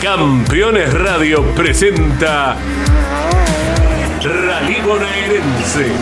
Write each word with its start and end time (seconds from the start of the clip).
Campeones 0.00 0.94
Radio 0.94 1.42
presenta 1.54 2.56
Rally 4.22 4.80
Bonaerense. 4.80 5.92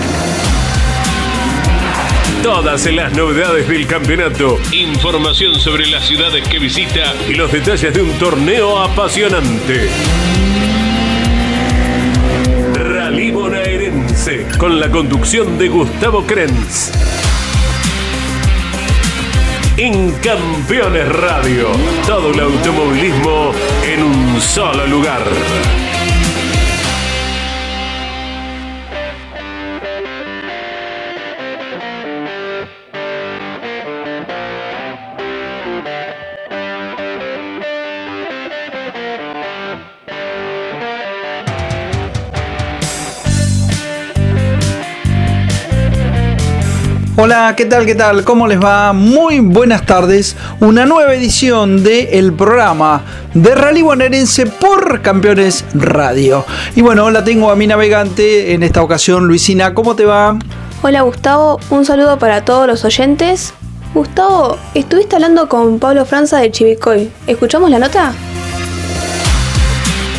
Todas 2.40 2.86
las 2.92 3.12
novedades 3.14 3.66
del 3.66 3.88
campeonato, 3.88 4.60
información 4.70 5.56
sobre 5.56 5.88
las 5.88 6.06
ciudades 6.06 6.46
que 6.46 6.60
visita 6.60 7.12
y 7.28 7.34
los 7.34 7.50
detalles 7.50 7.92
de 7.92 8.02
un 8.02 8.12
torneo 8.18 8.78
apasionante. 8.78 9.90
Rally 12.74 13.32
Bonaerense, 13.32 14.46
con 14.58 14.78
la 14.78 14.88
conducción 14.92 15.58
de 15.58 15.68
Gustavo 15.68 16.24
Krenz. 16.24 16.92
En 19.80 20.10
Campeones 20.14 21.08
Radio, 21.08 21.68
todo 22.04 22.32
el 22.32 22.40
automovilismo 22.40 23.52
en 23.84 24.02
un 24.02 24.40
solo 24.40 24.84
lugar. 24.88 25.22
Hola, 47.20 47.54
¿qué 47.56 47.64
tal? 47.64 47.84
¿Qué 47.84 47.96
tal? 47.96 48.22
¿Cómo 48.22 48.46
les 48.46 48.62
va? 48.62 48.92
Muy 48.92 49.40
buenas 49.40 49.84
tardes. 49.84 50.36
Una 50.60 50.86
nueva 50.86 51.12
edición 51.12 51.82
del 51.82 52.32
programa 52.32 53.02
de 53.34 53.56
Rally 53.56 53.82
Bonaerense 53.82 54.46
por 54.46 55.02
Campeones 55.02 55.64
Radio. 55.74 56.44
Y 56.76 56.80
bueno, 56.80 57.10
la 57.10 57.24
tengo 57.24 57.50
a 57.50 57.56
mi 57.56 57.66
navegante 57.66 58.54
en 58.54 58.62
esta 58.62 58.82
ocasión, 58.82 59.26
Luisina. 59.26 59.74
¿Cómo 59.74 59.96
te 59.96 60.04
va? 60.04 60.38
Hola 60.82 61.02
Gustavo, 61.02 61.58
un 61.70 61.84
saludo 61.84 62.20
para 62.20 62.44
todos 62.44 62.68
los 62.68 62.84
oyentes. 62.84 63.52
Gustavo, 63.94 64.56
estuviste 64.74 65.16
hablando 65.16 65.48
con 65.48 65.80
Pablo 65.80 66.06
Franza 66.06 66.38
de 66.38 66.52
Chivicoy. 66.52 67.10
¿Escuchamos 67.26 67.68
la 67.68 67.80
nota? 67.80 68.12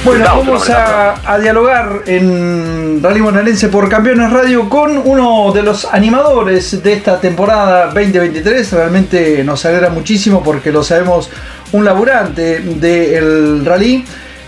Bueno, 0.09 0.25
vamos 0.25 0.67
a, 0.71 1.37
dialogar 1.37 2.01
en 2.07 2.99
Rally 3.03 3.21
Bonaerense 3.21 3.67
por 3.67 3.87
Campeones 3.87 4.31
Radio 4.33 4.67
con 4.67 4.97
uno 4.97 5.51
de 5.51 5.61
los 5.61 5.85
animadores 5.85 6.81
de 6.81 6.93
esta 6.93 7.21
temporada 7.21 7.85
2023. 7.93 8.73
Realmente 8.73 9.43
nos 9.43 9.63
alegra 9.67 9.91
muchísimo 9.91 10.41
porque 10.41 10.71
lo 10.71 10.81
sabemos 10.81 11.29
un 11.73 11.85
laburante 11.85 12.59
del 12.59 13.63
rally. 13.63 14.03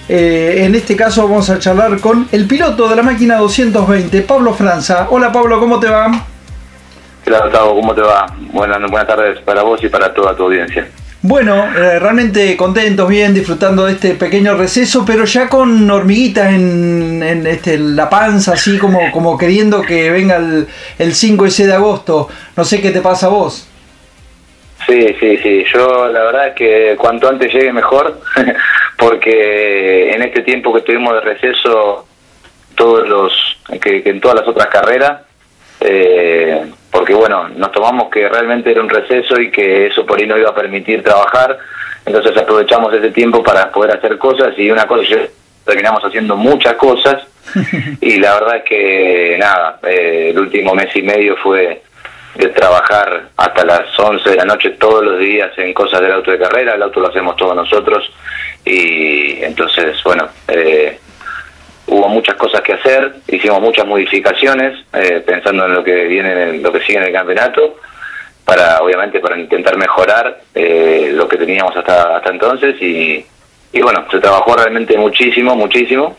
Eh, 0.10 0.64
en 0.66 0.74
este 0.74 0.96
caso 0.96 1.28
vamos 1.28 1.48
a 1.52 1.60
charlar 1.60 2.00
con 2.00 2.28
el 2.32 2.48
piloto 2.48 2.90
de 2.90 2.96
la 2.96 3.04
máquina 3.04 3.38
220, 3.38 4.20
Pablo 4.24 4.56
Franza. 4.56 5.10
Hola 5.12 5.32
Pablo, 5.32 5.60
¿cómo 5.60 5.80
te 5.80 5.88
va? 5.88 6.26
Hola 7.28 7.40
Gustavo, 7.44 7.76
¿cómo 7.76 7.94
te 7.94 8.02
va? 8.02 8.26
Buenas, 8.52 8.80
buenas 8.90 9.08
tardes 9.08 9.40
para 9.42 9.62
vos 9.62 9.80
y 9.84 9.90
para 9.90 10.12
toda 10.12 10.36
tu 10.36 10.46
audiencia. 10.46 10.88
Bueno, 11.24 11.66
eh, 11.78 12.00
realmente 12.00 12.58
contentos, 12.58 13.08
bien, 13.08 13.32
disfrutando 13.32 13.86
de 13.86 13.94
este 13.94 14.16
pequeño 14.16 14.56
receso, 14.56 15.06
pero 15.06 15.24
ya 15.26 15.48
con 15.48 15.90
hormiguitas 15.90 16.52
en, 16.52 17.46
este, 17.46 17.78
la 17.78 18.10
panza, 18.10 18.54
así 18.54 18.80
como, 18.80 19.00
como 19.12 19.38
queriendo 19.38 19.84
que 19.84 20.10
venga 20.10 20.38
el, 20.38 20.68
el 20.98 21.14
5 21.14 21.46
ese 21.46 21.68
de 21.68 21.74
agosto. 21.74 22.28
No 22.58 22.64
sé 22.64 22.82
qué 22.82 22.90
te 22.90 23.02
pasa 23.02 23.28
a 23.28 23.30
vos. 23.30 23.68
Sí, 24.88 25.16
sí, 25.20 25.38
sí. 25.38 25.64
Yo 25.72 26.08
la 26.08 26.24
verdad 26.24 26.48
es 26.48 26.56
que 26.56 26.96
cuanto 26.98 27.30
antes 27.30 27.54
llegue 27.54 27.72
mejor, 27.72 28.20
porque 28.98 30.12
en 30.14 30.24
este 30.24 30.42
tiempo 30.42 30.74
que 30.74 30.82
tuvimos 30.82 31.14
de 31.14 31.22
receso, 31.22 32.08
todos 32.74 33.08
los 33.08 33.32
que, 33.80 34.02
que 34.02 34.10
en 34.10 34.20
todas 34.20 34.40
las 34.40 34.48
otras 34.48 34.68
carreras, 34.70 35.22
eh, 35.82 36.66
porque 36.92 37.14
bueno, 37.14 37.50
nos 37.50 37.72
tomamos 37.72 38.10
que 38.10 38.30
realmente 38.30 38.72
era 38.72 38.82
un 38.82 38.90
receso 38.90 39.40
y 39.40 39.50
que 39.52 39.88
eso 39.88 40.06
por 40.06 40.20
ahí 40.20 40.28
no 40.28 40.38
iba 40.38 40.50
a 40.50 40.56
permitir 40.56 41.04
trabajar, 41.04 41.58
entonces 42.06 42.36
aprovechamos 42.38 42.94
ese 42.94 43.12
tiempo 43.12 43.44
para 43.44 43.72
poder 43.72 43.98
hacer 43.98 44.18
cosas 44.18 44.58
y 44.58 44.70
una 44.70 44.86
cosa, 44.88 45.04
terminamos 45.66 46.04
haciendo 46.04 46.36
muchas 46.36 46.74
cosas. 46.76 47.24
Y 48.02 48.18
la 48.18 48.36
verdad 48.36 48.58
es 48.58 48.64
que 48.64 49.36
nada, 49.40 49.80
eh, 49.84 50.30
el 50.30 50.40
último 50.40 50.74
mes 50.74 50.96
y 50.96 51.02
medio 51.02 51.36
fue 51.38 51.82
de 52.36 52.48
trabajar 52.50 53.30
hasta 53.36 53.66
las 53.66 54.00
11 54.00 54.30
de 54.30 54.36
la 54.38 54.46
noche 54.46 54.72
todos 54.72 55.04
los 55.04 55.20
días 55.20 55.52
en 55.58 55.74
cosas 55.74 56.02
del 56.02 56.14
auto 56.14 56.32
de 56.32 56.40
carrera, 56.40 56.76
el 56.76 56.84
auto 56.84 57.00
lo 57.00 57.10
hacemos 57.10 57.36
todos 57.36 57.56
nosotros. 57.56 58.12
Y 58.64 59.44
entonces 59.44 60.02
bueno, 60.04 60.30
eh, 60.48 61.00
hubo 61.88 62.08
muchas 62.08 62.36
cosas 62.36 62.62
que 62.62 62.74
hacer, 62.74 63.14
hicimos 63.28 63.62
muchas 63.62 63.86
modificaciones 63.86 64.86
eh, 64.94 65.24
pensando 65.26 65.66
en 65.66 65.74
lo 65.74 65.84
que 65.84 66.06
viene, 66.06 66.32
en 66.50 66.64
lo 66.64 66.72
que 66.72 66.82
sigue 66.82 67.00
en 67.00 67.06
el 67.06 67.14
campeonato, 67.14 67.78
para 68.46 68.82
obviamente 68.82 69.20
para 69.20 69.38
intentar 69.38 69.78
mejorar 69.78 70.42
eh, 70.54 71.12
lo 71.14 71.28
que 71.28 71.38
teníamos 71.38 71.76
hasta 71.76 72.18
hasta 72.18 72.32
entonces 72.32 72.82
y, 72.82 73.26
y 73.74 73.82
bueno, 73.82 74.06
se 74.10 74.20
trabajó 74.20 74.56
realmente 74.56 74.98
muchísimo, 74.98 75.56
muchísimo. 75.56 76.18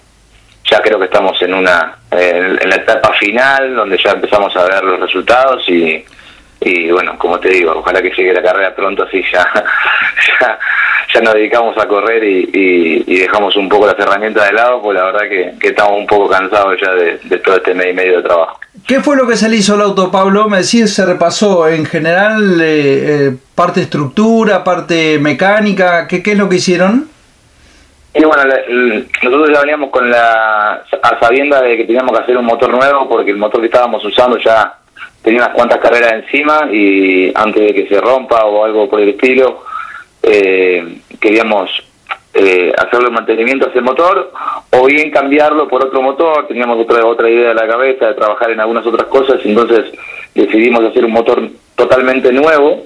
Ya 0.70 0.80
creo 0.80 0.98
que 0.98 1.06
estamos 1.06 1.40
en 1.42 1.54
una 1.54 1.98
en, 2.10 2.68
la 2.68 2.76
etapa 2.76 3.12
final 3.14 3.74
donde 3.74 3.98
ya 4.02 4.12
empezamos 4.12 4.54
a 4.56 4.64
ver 4.64 4.84
los 4.84 5.00
resultados 5.00 5.68
y, 5.68 6.04
y 6.60 6.90
bueno, 6.90 7.18
como 7.18 7.38
te 7.40 7.48
digo, 7.48 7.72
ojalá 7.72 8.00
que 8.00 8.10
llegue 8.10 8.32
la 8.32 8.42
carrera 8.42 8.74
pronto 8.74 9.02
así 9.02 9.22
ya, 9.32 9.44
ya 10.40 10.58
ya 11.12 11.20
nos 11.20 11.34
dedicamos 11.34 11.76
a 11.76 11.86
correr 11.86 12.24
y, 12.24 13.02
dejamos 13.04 13.54
un 13.56 13.68
poco 13.68 13.86
las 13.86 13.98
herramientas 13.98 14.46
de 14.46 14.52
lado, 14.52 14.82
pues 14.82 14.96
la 14.96 15.04
verdad 15.04 15.28
que, 15.28 15.68
estamos 15.68 15.98
un 15.98 16.06
poco 16.06 16.28
cansados 16.28 16.76
ya 16.80 16.92
de, 16.92 17.38
todo 17.38 17.56
este 17.56 17.74
mes 17.74 17.88
y 17.90 17.92
medio 17.92 18.16
de 18.16 18.22
trabajo. 18.22 18.58
¿Qué 18.86 19.00
fue 19.00 19.16
lo 19.16 19.26
que 19.28 19.36
se 19.36 19.48
le 19.48 19.56
hizo 19.56 19.74
al 19.74 19.82
auto, 19.82 20.10
Pablo? 20.10 20.48
Me 20.48 20.58
decís, 20.58 20.92
se 20.92 21.06
repasó 21.06 21.68
en 21.68 21.84
general 21.84 22.60
eh, 22.60 23.28
eh, 23.28 23.32
parte 23.54 23.82
estructura, 23.82 24.64
parte 24.64 25.18
mecánica, 25.18 26.08
¿qué, 26.08 26.22
¿qué 26.22 26.32
es 26.32 26.38
lo 26.38 26.48
que 26.48 26.56
hicieron? 26.56 27.08
Y 28.14 28.24
bueno, 28.24 28.42
nosotros 29.22 29.50
ya 29.50 29.60
veníamos 29.60 29.90
con 29.90 30.10
la 30.10 30.84
a 31.02 31.20
sabienda 31.20 31.62
de 31.62 31.78
que 31.78 31.84
teníamos 31.84 32.12
que 32.12 32.22
hacer 32.22 32.36
un 32.36 32.44
motor 32.44 32.70
nuevo 32.70 33.08
porque 33.08 33.30
el 33.30 33.38
motor 33.38 33.60
que 33.60 33.66
estábamos 33.66 34.04
usando 34.04 34.36
ya 34.36 34.74
tenía 35.22 35.40
unas 35.40 35.54
cuantas 35.54 35.78
carreras 35.78 36.12
encima 36.12 36.68
y 36.70 37.32
antes 37.34 37.62
de 37.62 37.74
que 37.74 37.88
se 37.88 38.00
rompa 38.00 38.44
o 38.44 38.64
algo 38.64 38.88
por 38.88 39.00
el 39.00 39.10
estilo, 39.10 39.64
eh, 40.22 40.98
queríamos 41.22 41.70
eh, 42.34 42.72
hacerle 42.76 43.10
mantenimiento 43.10 43.66
a 43.66 43.70
ese 43.70 43.80
motor 43.80 44.32
o 44.70 44.86
bien 44.86 45.10
cambiarlo 45.10 45.68
por 45.68 45.84
otro 45.84 46.02
motor, 46.02 46.46
teníamos 46.48 46.78
otra, 46.80 47.06
otra 47.06 47.30
idea 47.30 47.50
de 47.50 47.54
la 47.54 47.66
cabeza 47.66 48.08
de 48.08 48.14
trabajar 48.14 48.50
en 48.50 48.60
algunas 48.60 48.84
otras 48.84 49.06
cosas, 49.06 49.40
entonces 49.44 49.92
decidimos 50.34 50.84
hacer 50.84 51.04
un 51.04 51.12
motor 51.12 51.48
totalmente 51.76 52.32
nuevo 52.32 52.84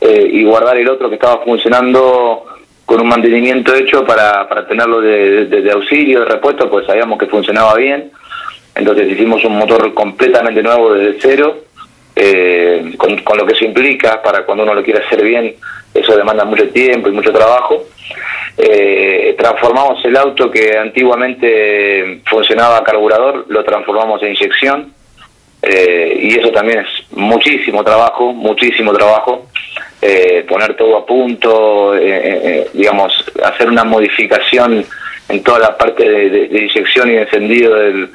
eh, 0.00 0.28
y 0.32 0.44
guardar 0.44 0.76
el 0.76 0.88
otro 0.88 1.08
que 1.08 1.16
estaba 1.16 1.42
funcionando 1.42 2.44
con 2.84 3.00
un 3.00 3.08
mantenimiento 3.08 3.74
hecho 3.74 4.04
para, 4.04 4.48
para 4.48 4.66
tenerlo 4.66 5.00
de, 5.00 5.46
de, 5.46 5.72
auxilio, 5.72 6.20
de 6.20 6.26
repuesto, 6.26 6.70
pues 6.70 6.86
sabíamos 6.86 7.18
que 7.18 7.26
funcionaba 7.26 7.74
bien, 7.74 8.12
entonces 8.74 9.10
hicimos 9.10 9.44
un 9.44 9.58
motor 9.58 9.92
completamente 9.94 10.62
nuevo 10.62 10.94
desde 10.94 11.18
cero, 11.20 11.56
eh, 12.14 12.92
con, 12.98 13.16
con 13.18 13.38
lo 13.38 13.46
que 13.46 13.54
eso 13.54 13.64
implica 13.64 14.22
para 14.22 14.44
cuando 14.44 14.64
uno 14.64 14.74
lo 14.74 14.82
quiere 14.82 15.02
hacer 15.02 15.22
bien 15.24 15.56
eso 15.94 16.16
demanda 16.16 16.44
mucho 16.44 16.68
tiempo 16.68 17.08
y 17.08 17.12
mucho 17.12 17.32
trabajo. 17.32 17.84
Eh, 18.56 19.34
transformamos 19.38 20.04
el 20.04 20.16
auto 20.16 20.50
que 20.50 20.76
antiguamente 20.76 22.20
funcionaba 22.26 22.78
a 22.78 22.84
carburador, 22.84 23.46
lo 23.48 23.64
transformamos 23.64 24.22
en 24.22 24.30
inyección. 24.30 24.92
Eh, 25.62 26.18
y 26.22 26.38
eso 26.38 26.50
también 26.50 26.80
es 26.80 27.16
muchísimo 27.16 27.84
trabajo, 27.84 28.32
muchísimo 28.32 28.92
trabajo. 28.92 29.46
Eh, 30.00 30.44
poner 30.48 30.74
todo 30.74 30.96
a 30.96 31.06
punto, 31.06 31.94
digamos, 32.72 33.12
hacer 33.44 33.68
una 33.68 33.84
modificación 33.84 34.84
en 35.28 35.42
toda 35.44 35.60
la 35.60 35.78
parte 35.78 36.08
de, 36.08 36.64
inyección 36.64 37.12
y 37.12 37.16
encendido 37.16 37.76
del, 37.76 38.10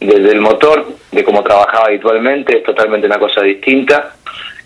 del 0.00 0.40
motor, 0.40 0.84
de 1.12 1.22
cómo 1.22 1.42
trabajaba 1.44 1.86
habitualmente, 1.86 2.58
es 2.58 2.64
totalmente 2.64 3.06
una 3.06 3.20
cosa 3.20 3.42
distinta 3.42 4.14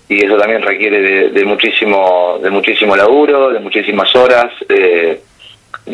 y 0.08 0.24
eso 0.24 0.36
también 0.36 0.62
requiere 0.62 1.30
de, 1.30 1.44
muchísimo 1.44 2.38
de 2.42 2.50
muchísimo 2.50 2.94
laburo, 2.94 3.50
de 3.50 3.60
muchísimas 3.60 4.14
horas, 4.14 4.52
de, 4.68 5.20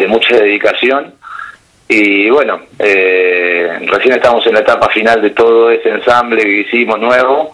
mucha 0.09 0.37
dedicación. 0.37 1.15
Y 1.89 2.31
bueno, 2.31 2.61
eh, 2.79 3.79
recién 3.87 4.15
estamos 4.15 4.47
en 4.47 4.55
la 4.55 4.61
etapa 4.61 4.89
final 4.89 5.21
de 5.21 5.31
todo 5.31 5.71
ese 5.71 5.91
ensamble 5.91 6.43
que 6.43 6.61
hicimos 6.61 6.99
nuevo 7.01 7.53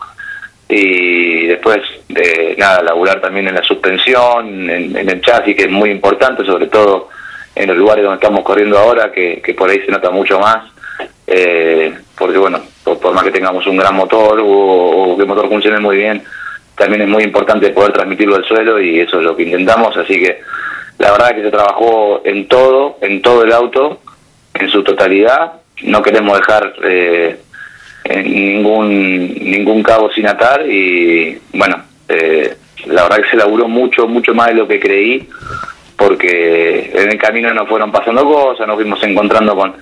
y 0.69 1.47
después 1.47 1.81
de 2.09 2.55
nada, 2.59 2.83
laburar 2.83 3.21
también 3.21 3.49
en 3.49 3.55
la 3.55 3.63
suspensión, 3.63 4.69
en, 4.69 4.97
el 4.97 5.21
chasis 5.21 5.57
que 5.57 5.65
es 5.65 5.71
muy 5.71 5.91
importante, 5.91 6.45
sobre 6.45 6.67
todo 6.67 7.09
en 7.55 7.69
los 7.69 7.77
lugares 7.77 8.05
donde 8.05 8.17
estamos 8.17 8.45
corriendo 8.45 8.79
ahora, 8.79 9.13
que, 9.13 9.55
por 9.57 9.71
ahí 9.71 9.81
se 9.81 9.93
nota 9.93 10.11
mucho 10.11 10.39
más, 10.39 10.65
eh, 11.27 11.95
porque 12.19 12.39
bueno, 12.39 12.61
por, 12.83 13.13
más 13.13 13.25
que 13.25 13.31
tengamos 13.31 13.67
un 13.67 13.77
gran 13.77 13.95
motor 13.95 14.41
o 14.43 15.15
que 15.17 15.23
el 15.23 15.29
motor 15.29 15.49
funcione 15.49 15.79
muy 15.79 15.97
bien, 15.97 16.23
también 16.77 17.03
es 17.03 17.09
muy 17.09 17.23
importante 17.25 17.71
poder 17.71 17.93
transmitirlo 17.93 18.37
al 18.37 18.45
suelo 18.45 18.81
y 18.81 19.01
eso 19.01 19.19
es 19.19 19.25
lo 19.25 19.37
que 19.37 19.45
intentamos, 19.45 19.97
así 19.97 20.21
que 20.21 20.41
la 20.99 21.13
verdad 21.13 21.35
que 21.35 21.43
se 21.43 21.51
trabajó 21.51 22.23
en 22.25 22.49
todo, 22.49 22.99
en 23.01 23.21
todo 23.23 23.43
el 23.43 23.53
auto, 23.53 24.01
en 24.55 24.69
su 24.69 24.83
totalidad. 24.83 25.53
No 25.83 26.03
queremos 26.03 26.39
dejar 26.39 26.75
eh, 26.85 27.39
ningún 28.25 29.35
ningún 29.35 29.83
cabo 29.83 30.11
sin 30.13 30.27
atar 30.27 30.67
y 30.67 31.39
bueno, 31.53 31.83
eh, 32.09 32.57
la 32.87 33.03
verdad 33.03 33.23
que 33.23 33.31
se 33.31 33.37
laburó 33.37 33.69
mucho, 33.69 34.07
mucho 34.07 34.35
más 34.35 34.49
de 34.49 34.55
lo 34.55 34.69
que 34.69 34.81
creí, 34.81 35.29
porque 35.97 36.91
en 36.95 37.11
el 37.11 37.19
camino 37.19 37.53
nos 37.53 37.69
fueron 37.69 37.91
pasando 37.91 38.25
cosas, 38.25 38.67
nos 38.67 38.77
fuimos 38.77 39.03
encontrando 39.03 39.55
con, 39.57 39.75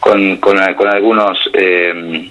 con, 0.00 0.36
con, 0.38 0.88
algunos 0.88 1.38
eh, 1.52 2.30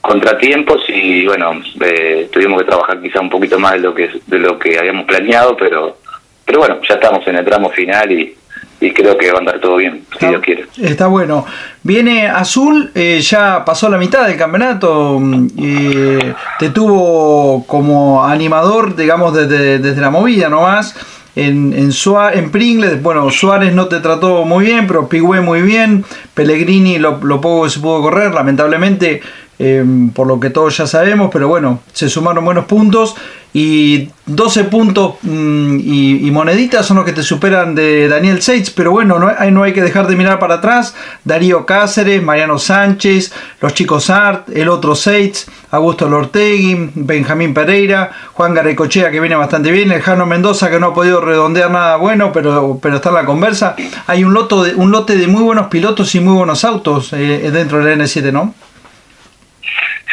contratiempos 0.00 0.82
y 0.88 1.26
bueno, 1.26 1.60
eh, 1.80 2.28
tuvimos 2.32 2.60
que 2.60 2.68
trabajar 2.68 3.00
quizá 3.00 3.20
un 3.20 3.30
poquito 3.30 3.58
más 3.58 3.72
de 3.72 3.80
lo 3.80 3.94
que 3.94 4.10
de 4.26 4.38
lo 4.38 4.58
que 4.58 4.78
habíamos 4.78 5.04
planeado, 5.04 5.56
pero 5.56 5.98
pero 6.44 6.58
bueno, 6.60 6.78
ya 6.88 6.94
estamos 6.94 7.26
en 7.28 7.36
el 7.36 7.44
tramo 7.44 7.70
final 7.70 8.10
y, 8.10 8.34
y 8.80 8.90
creo 8.92 9.16
que 9.16 9.30
va 9.30 9.36
a 9.36 9.38
andar 9.40 9.60
todo 9.60 9.76
bien, 9.76 10.04
si 10.18 10.26
Dios 10.26 10.42
quiere. 10.42 10.64
Está 10.82 11.06
bueno. 11.06 11.46
Viene 11.82 12.26
Azul, 12.26 12.90
eh, 12.94 13.20
ya 13.20 13.64
pasó 13.64 13.88
la 13.88 13.98
mitad 13.98 14.26
del 14.26 14.36
campeonato, 14.36 15.18
mm, 15.20 15.46
eh, 15.58 16.34
te 16.58 16.70
tuvo 16.70 17.64
como 17.66 18.24
animador, 18.24 18.96
digamos, 18.96 19.34
desde, 19.34 19.78
desde 19.78 20.00
la 20.00 20.10
movida 20.10 20.48
nomás. 20.48 20.96
En, 21.36 21.72
en, 21.72 21.90
en 22.34 22.50
Pringles, 22.50 23.00
bueno, 23.00 23.30
Suárez 23.30 23.72
no 23.72 23.86
te 23.86 24.00
trató 24.00 24.44
muy 24.44 24.64
bien, 24.64 24.88
pero 24.88 25.08
Pigüé 25.08 25.40
muy 25.40 25.62
bien. 25.62 26.04
Pellegrini 26.34 26.98
lo, 26.98 27.20
lo 27.22 27.40
poco 27.40 27.64
que 27.64 27.70
se 27.70 27.78
pudo 27.78 28.02
correr, 28.02 28.34
lamentablemente 28.34 29.20
Em, 29.62 30.08
por 30.08 30.26
lo 30.26 30.40
que 30.40 30.48
todos 30.48 30.74
ya 30.74 30.86
sabemos, 30.86 31.28
pero 31.30 31.46
bueno, 31.46 31.80
se 31.92 32.08
sumaron 32.08 32.46
buenos 32.46 32.64
puntos 32.64 33.14
y 33.52 34.08
12 34.24 34.64
puntos 34.64 35.16
mm, 35.20 35.80
y, 35.82 36.30
moneditas 36.30 36.86
son 36.86 36.96
los 36.96 37.04
que 37.04 37.12
te 37.12 37.22
superan 37.22 37.74
de 37.74 38.08
Daniel 38.08 38.40
Seitz, 38.40 38.70
pero 38.70 38.90
bueno, 38.90 39.18
no 39.18 39.30
hay, 39.36 39.50
no 39.50 39.62
hay 39.62 39.74
que 39.74 39.82
dejar 39.82 40.06
de 40.06 40.16
mirar 40.16 40.38
para 40.38 40.54
atrás, 40.54 40.94
Darío 41.26 41.66
Cáceres, 41.66 42.22
Mariano 42.22 42.58
Sánchez, 42.58 43.34
los 43.60 43.74
chicos 43.74 44.08
Art, 44.08 44.48
el 44.48 44.70
otro 44.70 44.94
Seitz, 44.94 45.46
Augusto 45.72 46.08
Lortegui, 46.08 46.92
Benjamín 46.94 47.52
Pereira, 47.52 48.12
Juan 48.32 48.54
Garecochea 48.54 49.10
que 49.10 49.20
viene 49.20 49.36
bastante 49.36 49.70
bien, 49.70 49.92
el 49.92 50.00
Jano 50.00 50.24
Mendoza 50.24 50.70
que 50.70 50.80
no 50.80 50.86
ha 50.86 50.94
podido 50.94 51.20
redondear 51.20 51.70
nada 51.70 51.96
bueno, 51.96 52.32
pero, 52.32 52.78
pero 52.80 52.96
está 52.96 53.10
en 53.10 53.16
la 53.16 53.26
conversa. 53.26 53.76
Hay 54.06 54.24
un, 54.24 54.32
de, 54.32 54.74
un 54.74 54.90
lote 54.90 55.16
de 55.16 55.26
muy 55.26 55.42
buenos 55.42 55.66
pilotos 55.66 56.14
y 56.14 56.20
muy 56.20 56.32
buenos 56.32 56.64
autos 56.64 57.12
eh, 57.12 57.50
dentro 57.52 57.84
del 57.84 58.00
N7, 58.00 58.32
¿no? 58.32 58.54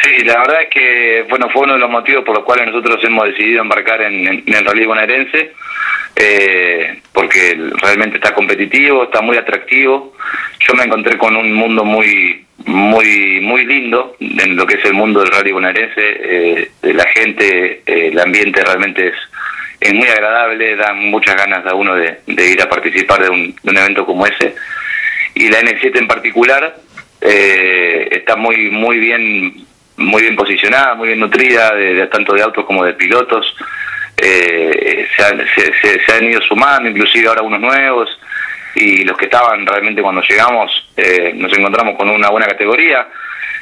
Sí, 0.02 0.24
la 0.24 0.38
verdad 0.38 0.62
es 0.62 0.68
que 0.68 1.26
bueno 1.28 1.48
fue 1.50 1.62
uno 1.62 1.74
de 1.74 1.80
los 1.80 1.90
motivos 1.90 2.24
por 2.24 2.36
los 2.36 2.44
cuales 2.44 2.66
nosotros 2.66 3.02
hemos 3.02 3.26
decidido 3.26 3.62
embarcar 3.62 4.00
en, 4.02 4.44
el 4.46 4.64
rally 4.64 4.86
bonaerense, 4.86 5.52
eh, 6.14 7.00
porque 7.12 7.56
realmente 7.82 8.16
está 8.16 8.32
competitivo, 8.32 9.04
está 9.04 9.20
muy 9.20 9.36
atractivo. 9.36 10.14
Yo 10.60 10.74
me 10.74 10.84
encontré 10.84 11.18
con 11.18 11.36
un 11.36 11.52
mundo 11.52 11.84
muy 11.84 12.44
muy 12.66 13.40
muy 13.40 13.64
lindo 13.64 14.16
en 14.20 14.56
lo 14.56 14.66
que 14.66 14.74
es 14.74 14.84
el 14.84 14.94
mundo 14.94 15.20
del 15.20 15.32
rally 15.32 15.52
bonaerense. 15.52 15.94
Eh, 15.96 16.70
la 16.82 17.06
gente, 17.06 17.82
eh, 17.86 18.08
el 18.12 18.18
ambiente 18.18 18.62
realmente 18.62 19.08
es 19.08 19.14
es 19.80 19.94
muy 19.94 20.08
agradable, 20.08 20.76
da 20.76 20.92
muchas 20.92 21.36
ganas 21.36 21.64
a 21.66 21.74
uno 21.74 21.94
de, 21.94 22.18
ir 22.26 22.60
a 22.60 22.68
participar 22.68 23.22
de 23.22 23.30
un, 23.30 23.54
de 23.62 23.70
un 23.70 23.78
evento 23.78 24.04
como 24.04 24.26
ese. 24.26 24.54
Y 25.34 25.48
la 25.48 25.60
N7 25.60 25.98
en 25.98 26.08
particular 26.08 26.76
eh, 27.20 28.08
está 28.10 28.36
muy 28.36 28.70
muy 28.70 28.98
bien 28.98 29.67
muy 29.98 30.22
bien 30.22 30.36
posicionada, 30.36 30.94
muy 30.94 31.08
bien 31.08 31.20
nutrida, 31.20 31.74
de, 31.74 32.06
tanto 32.06 32.34
de 32.34 32.42
autos 32.42 32.64
como 32.64 32.84
de 32.84 32.94
pilotos. 32.94 33.54
Eh, 34.16 35.06
se, 35.16 35.24
han, 35.24 35.44
se, 35.46 36.12
han 36.12 36.24
ido 36.24 36.40
sumando, 36.42 36.88
inclusive 36.88 37.28
ahora 37.28 37.42
unos 37.42 37.60
nuevos, 37.60 38.18
y 38.74 39.04
los 39.04 39.16
que 39.16 39.26
estaban 39.26 39.66
realmente 39.66 40.02
cuando 40.02 40.22
llegamos 40.22 40.88
eh, 40.96 41.32
nos 41.34 41.52
encontramos 41.56 41.96
con 41.96 42.08
una 42.08 42.28
buena 42.30 42.46
categoría, 42.46 43.08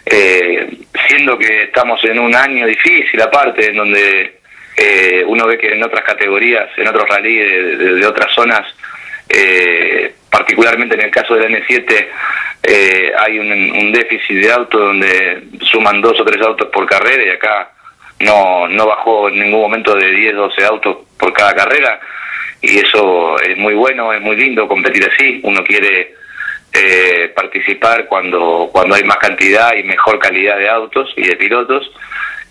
eh, 0.05 0.69
siendo 1.09 1.39
que 1.39 1.65
estamos 1.65 2.03
en 2.05 2.19
un 2.19 2.35
año 2.35 2.67
difícil 2.67 3.21
aparte, 3.21 3.71
en 3.71 3.77
donde 3.77 4.41
eh, 4.77 5.25
uno 5.27 5.47
ve 5.47 5.59
que 5.59 5.73
en 5.73 5.83
otras 5.83 6.05
categorías, 6.05 6.69
en 6.77 6.89
otros 6.89 7.09
rally 7.09 7.37
de, 7.37 7.77
de 7.95 8.07
otras 8.07 8.33
zonas, 8.35 8.67
eh, 9.29 10.15
particularmente 10.31 10.95
en 10.95 11.03
el 11.03 11.11
caso 11.11 11.35
del 11.35 11.53
N7 11.53 12.09
eh, 12.69 13.13
hay 13.17 13.39
un, 13.39 13.93
déficit 13.93 14.39
de 14.43 14.53
autos 14.53 14.81
donde 14.81 15.45
suman 15.71 16.01
dos 16.01 16.21
o 16.21 16.25
tres 16.25 16.43
autos 16.43 16.69
por 16.69 16.85
carrera 16.87 17.25
y 17.25 17.29
acá 17.31 17.71
no, 18.21 18.67
no 18.67 18.87
bajó 18.87 19.29
en 19.29 19.39
ningún 19.39 19.61
momento 19.61 19.95
de 19.95 20.11
10, 20.11 20.35
12 20.35 20.65
autos 20.65 20.97
por 21.17 21.33
cada 21.33 21.55
carrera. 21.55 22.01
Y 22.61 22.79
eso 22.79 23.39
es 23.41 23.57
muy 23.57 23.75
bueno, 23.75 24.13
es 24.13 24.21
muy 24.21 24.37
lindo 24.37 24.67
competir 24.67 25.09
así, 25.09 25.41
uno 25.45 25.63
quiere 25.63 26.15
eh, 26.73 27.33
participar 27.37 28.07
cuando, 28.07 28.69
cuando 28.73 28.97
hay 28.97 29.05
más 29.05 29.19
cantidad 29.19 29.75
y 29.77 29.85
mejor 29.85 30.19
calidad 30.19 30.59
de 30.59 30.69
autos 30.69 31.13
y 31.17 31.23
de 31.23 31.37
pilotos 31.37 31.91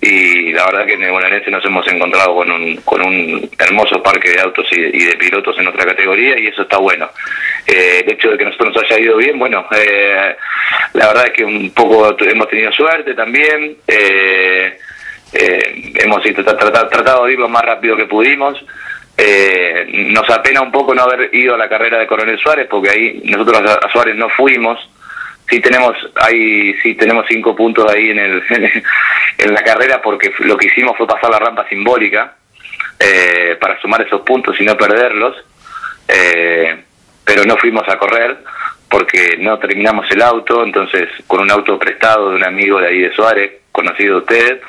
y 0.02 0.52
la 0.52 0.66
verdad 0.66 0.86
que 0.86 0.94
en 0.94 1.04
el 1.04 1.12
bonaerense 1.12 1.50
nos 1.50 1.66
hemos 1.66 1.88
encontrado 1.88 2.36
con 2.36 2.52
un, 2.52 2.76
con 2.78 3.02
un 3.02 3.50
hermoso 3.58 4.04
parque 4.04 4.32
de 4.32 4.42
autos 4.42 4.68
y, 4.72 5.06
de 5.06 5.18
pilotos 5.18 5.58
en 5.58 5.68
otra 5.68 5.86
categoría 5.86 6.38
y 6.38 6.48
eso 6.48 6.64
está 6.64 6.78
bueno. 6.78 7.10
Eh, 7.66 8.04
el 8.06 8.14
hecho 8.14 8.32
de 8.32 8.38
que 8.38 8.46
nosotros 8.46 8.76
nos 8.76 8.84
haya 8.84 9.00
ido 9.00 9.18
bien, 9.18 9.40
bueno, 9.40 9.66
eh, 9.72 10.36
la 10.94 11.08
verdad 11.08 11.28
es 11.28 11.32
que 11.32 11.46
un 11.46 11.72
poco 11.72 12.16
hemos 12.20 12.48
tenido 12.50 12.72
suerte 12.72 13.14
también, 13.14 13.78
eh, 13.88 14.78
hemos 15.34 16.22
tratado, 16.24 16.88
tratado 16.90 17.26
de 17.26 17.34
ir 17.34 17.40
lo 17.40 17.50
más 17.50 17.64
rápido 17.64 17.98
que 17.98 18.06
pudimos. 18.06 18.64
nos 19.88 20.30
apena 20.30 20.62
un 20.62 20.72
poco 20.72 20.94
no 20.94 21.04
haber 21.04 21.34
ido 21.34 21.56
a 21.56 21.58
la 21.58 21.70
carrera 21.70 21.98
de 21.98 22.08
Coronel 22.08 22.38
Suárez 22.38 22.68
porque 22.70 22.90
ahí 22.90 23.22
nosotros 23.26 23.62
a 23.62 23.92
Suárez 23.92 24.16
no 24.16 24.30
fuimos 24.30 24.78
sí 25.50 25.60
tenemos 25.60 25.96
ahí 26.16 26.74
sí 26.82 26.96
tenemos 26.96 27.26
cinco 27.28 27.56
puntos 27.56 27.92
ahí 27.92 28.10
en 28.10 28.20
el 28.20 28.44
en 29.38 29.54
la 29.54 29.64
carrera 29.64 30.02
porque 30.02 30.34
lo 30.40 30.58
que 30.58 30.68
hicimos 30.68 30.98
fue 30.98 31.08
pasar 31.08 31.30
la 31.30 31.40
rampa 31.40 31.68
simbólica 31.70 32.36
eh, 33.00 33.58
para 33.60 33.80
sumar 33.80 34.02
esos 34.02 34.22
puntos 34.22 34.60
y 34.60 34.66
no 34.66 34.76
perderlos 34.78 35.36
eh, 36.08 36.84
pero 37.24 37.44
no 37.46 37.58
fuimos 37.58 37.88
a 37.88 37.98
correr 37.98 38.38
porque 38.90 39.38
no 39.40 39.58
terminamos 39.60 40.10
el 40.12 40.22
auto 40.22 40.64
entonces 40.64 41.10
con 41.28 41.42
un 41.42 41.52
auto 41.52 41.78
prestado 41.78 42.30
de 42.30 42.38
un 42.38 42.44
amigo 42.44 42.80
de 42.80 42.88
ahí 42.88 43.00
de 43.00 43.14
Suárez 43.14 43.52
conocido 43.72 44.16
de 44.16 44.22
usted 44.22 44.62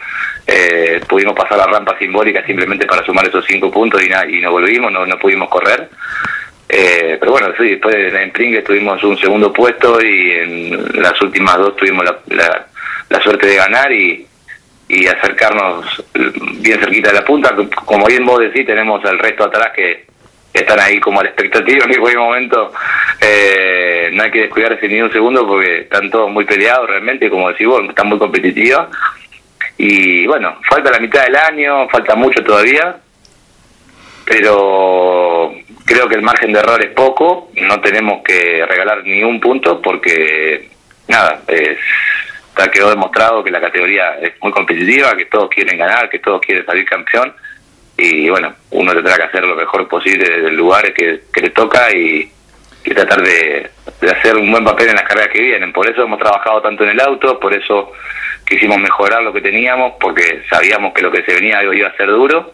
eh, 0.47 1.01
pudimos 1.09 1.35
pasar 1.35 1.59
la 1.59 1.67
rampa 1.67 1.99
simbólica 1.99 2.45
simplemente 2.45 2.87
para 2.87 3.05
sumar 3.05 3.27
esos 3.27 3.45
cinco 3.47 3.71
puntos 3.71 4.03
y, 4.03 4.07
y 4.37 4.41
no 4.41 4.51
volvimos 4.51 4.93
no, 4.93 5.07
no 5.07 5.19
pudimos 5.19 5.49
correr 5.49 5.89
eh, 6.69 7.17
pero 7.21 7.33
bueno, 7.33 7.49
sí, 7.57 7.71
después 7.71 7.95
en 7.95 8.33
Pringles 8.33 8.65
tuvimos 8.65 9.03
un 9.05 9.19
segundo 9.19 9.53
puesto 9.53 10.03
y 10.03 10.31
en 10.33 11.03
las 11.03 11.21
últimas 11.23 11.59
dos 11.59 11.77
tuvimos 11.77 12.05
la, 12.05 12.67
la, 13.09 13.23
suerte 13.23 13.47
de 13.47 13.57
ganar 13.57 13.93
y, 13.93 14.27
y 14.89 15.07
acercarnos 15.07 16.05
bien 16.61 16.81
cerquita 16.81 17.09
de 17.09 17.15
la 17.15 17.25
punta. 17.25 17.55
Como 17.85 18.07
bien 18.07 18.27
vos 18.27 18.41
decís, 18.41 18.67
tenemos 18.67 19.05
el 19.05 19.19
resto 19.19 19.45
atrás 19.45 19.71
que, 19.75 20.07
están 20.61 20.81
ahí 20.81 20.99
como 21.01 21.21
a 21.21 21.23
la 21.23 21.31
expectativa 21.31 21.85
en 21.85 22.01
cualquier 22.01 22.19
momento. 22.19 22.73
Eh, 23.21 24.11
no 24.13 24.23
hay 24.23 24.31
que 24.31 24.41
descuidarse 24.43 24.89
ni 24.89 25.01
un 25.01 25.13
segundo 25.13 25.47
porque 25.47 25.81
están 25.81 26.11
todos 26.11 26.31
muy 26.31 26.45
peleados 26.45 26.89
realmente, 26.89 27.31
como 27.31 27.49
decís 27.49 27.67
vos, 27.67 27.83
están 27.89 28.09
muy 28.09 28.19
competitivos. 28.19 28.87
Y 29.79 30.27
bueno, 30.27 30.57
falta 30.69 30.91
la 30.91 30.99
mitad 30.99 31.25
del 31.25 31.37
año, 31.37 31.89
falta 31.89 32.15
mucho 32.15 32.43
todavía, 32.43 32.97
pero 34.27 35.55
Creo 35.87 36.09
que 36.09 36.17
el 36.17 36.23
margen 36.23 36.53
de 36.53 36.59
error 36.59 36.85
es 36.85 36.91
poco, 36.91 37.49
no 37.55 37.81
tenemos 37.81 38.21
que 38.25 38.67
regalar 38.67 39.05
ni 39.05 39.23
un 39.23 39.39
punto 39.39 39.81
porque, 39.81 40.69
nada, 41.07 41.41
está 41.47 42.69
quedó 42.73 42.91
demostrado 42.91 43.45
que 43.45 43.53
la 43.53 43.61
categoría 43.61 44.19
es 44.21 44.33
muy 44.43 44.51
competitiva, 44.51 45.17
que 45.17 45.27
todos 45.27 45.49
quieren 45.49 45.79
ganar, 45.79 46.09
que 46.09 46.19
todos 46.19 46.41
quieren 46.41 46.67
salir 46.67 46.85
campeón 46.87 47.33
y 47.97 48.29
bueno, 48.29 48.53
uno 48.71 48.93
tendrá 48.95 49.15
que 49.15 49.23
hacer 49.23 49.45
lo 49.45 49.55
mejor 49.55 49.87
posible 49.87 50.29
desde 50.29 50.49
el 50.49 50.57
lugar 50.57 50.93
que, 50.93 51.23
le 51.41 51.51
toca 51.51 51.93
y, 51.93 52.33
tratar 52.93 53.23
de, 53.23 53.71
hacer 54.11 54.37
un 54.37 54.51
buen 54.51 54.65
papel 54.65 54.89
en 54.89 54.97
las 54.97 55.05
carreras 55.05 55.31
que 55.33 55.41
vienen. 55.41 55.73
Por 55.73 55.89
eso 55.89 56.03
hemos 56.03 56.19
trabajado 56.19 56.63
tanto 56.63 56.83
en 56.83 56.91
el 56.91 57.01
auto, 57.01 57.39
por 57.39 57.55
eso 57.55 57.93
quisimos 58.45 58.79
mejorar 58.79 59.23
lo 59.23 59.33
que 59.33 59.41
teníamos, 59.41 59.95
porque 60.01 60.43
sabíamos 60.51 60.93
que 60.95 61.03
lo 61.03 61.13
que 61.13 61.23
se 61.23 61.33
venía 61.33 61.63
iba 61.63 61.89
a 61.89 61.97
ser 61.97 62.09
duro. 62.09 62.53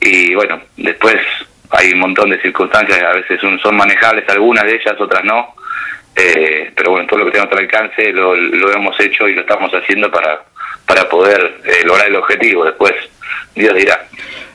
Y 0.00 0.34
bueno, 0.34 0.60
después 0.76 1.16
hay 1.70 1.92
un 1.92 2.00
montón 2.00 2.30
de 2.30 2.40
circunstancias, 2.40 3.02
a 3.02 3.12
veces 3.14 3.40
son, 3.40 3.76
manejables 3.76 4.28
algunas 4.28 4.64
de 4.64 4.76
ellas, 4.76 4.94
otras 4.98 5.24
no, 5.24 5.54
eh, 6.14 6.72
pero 6.74 6.92
bueno, 6.92 7.06
todo 7.06 7.20
lo 7.20 7.24
que 7.26 7.32
tenemos 7.32 7.52
al 7.52 7.58
alcance 7.58 8.12
lo, 8.12 8.34
lo, 8.34 8.72
hemos 8.72 8.98
hecho 9.00 9.28
y 9.28 9.34
lo 9.34 9.42
estamos 9.42 9.70
haciendo 9.72 10.10
para, 10.10 10.42
para 10.86 11.08
poder 11.08 11.60
eh, 11.64 11.84
lograr 11.84 12.08
el 12.08 12.16
objetivo, 12.16 12.64
después 12.64 12.94
Dios 13.54 13.74
dirá. 13.74 14.06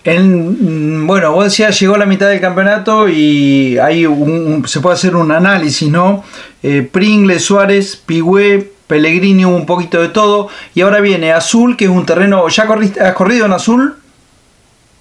En, 0.05 1.07
bueno, 1.07 1.31
vos 1.31 1.45
decías, 1.45 1.79
llegó 1.79 1.95
la 1.95 2.05
mitad 2.05 2.29
del 2.29 2.41
campeonato 2.41 3.07
y 3.07 3.77
hay 3.77 4.05
un, 4.05 4.67
se 4.67 4.81
puede 4.81 4.95
hacer 4.95 5.15
un 5.15 5.31
análisis, 5.31 5.89
¿no? 5.89 6.25
Eh, 6.61 6.87
Pringle, 6.89 7.39
Suárez, 7.39 7.95
Pigüé, 7.95 8.69
Pellegrini, 8.87 9.45
un 9.45 9.65
poquito 9.65 10.01
de 10.01 10.09
todo. 10.09 10.49
Y 10.75 10.81
ahora 10.81 10.99
viene 10.99 11.31
Azul, 11.31 11.77
que 11.77 11.85
es 11.85 11.89
un 11.89 12.05
terreno. 12.05 12.47
¿Ya 12.49 12.65
corriste, 12.65 12.99
has 12.99 13.13
corrido 13.13 13.45
en 13.45 13.53
Azul? 13.53 13.95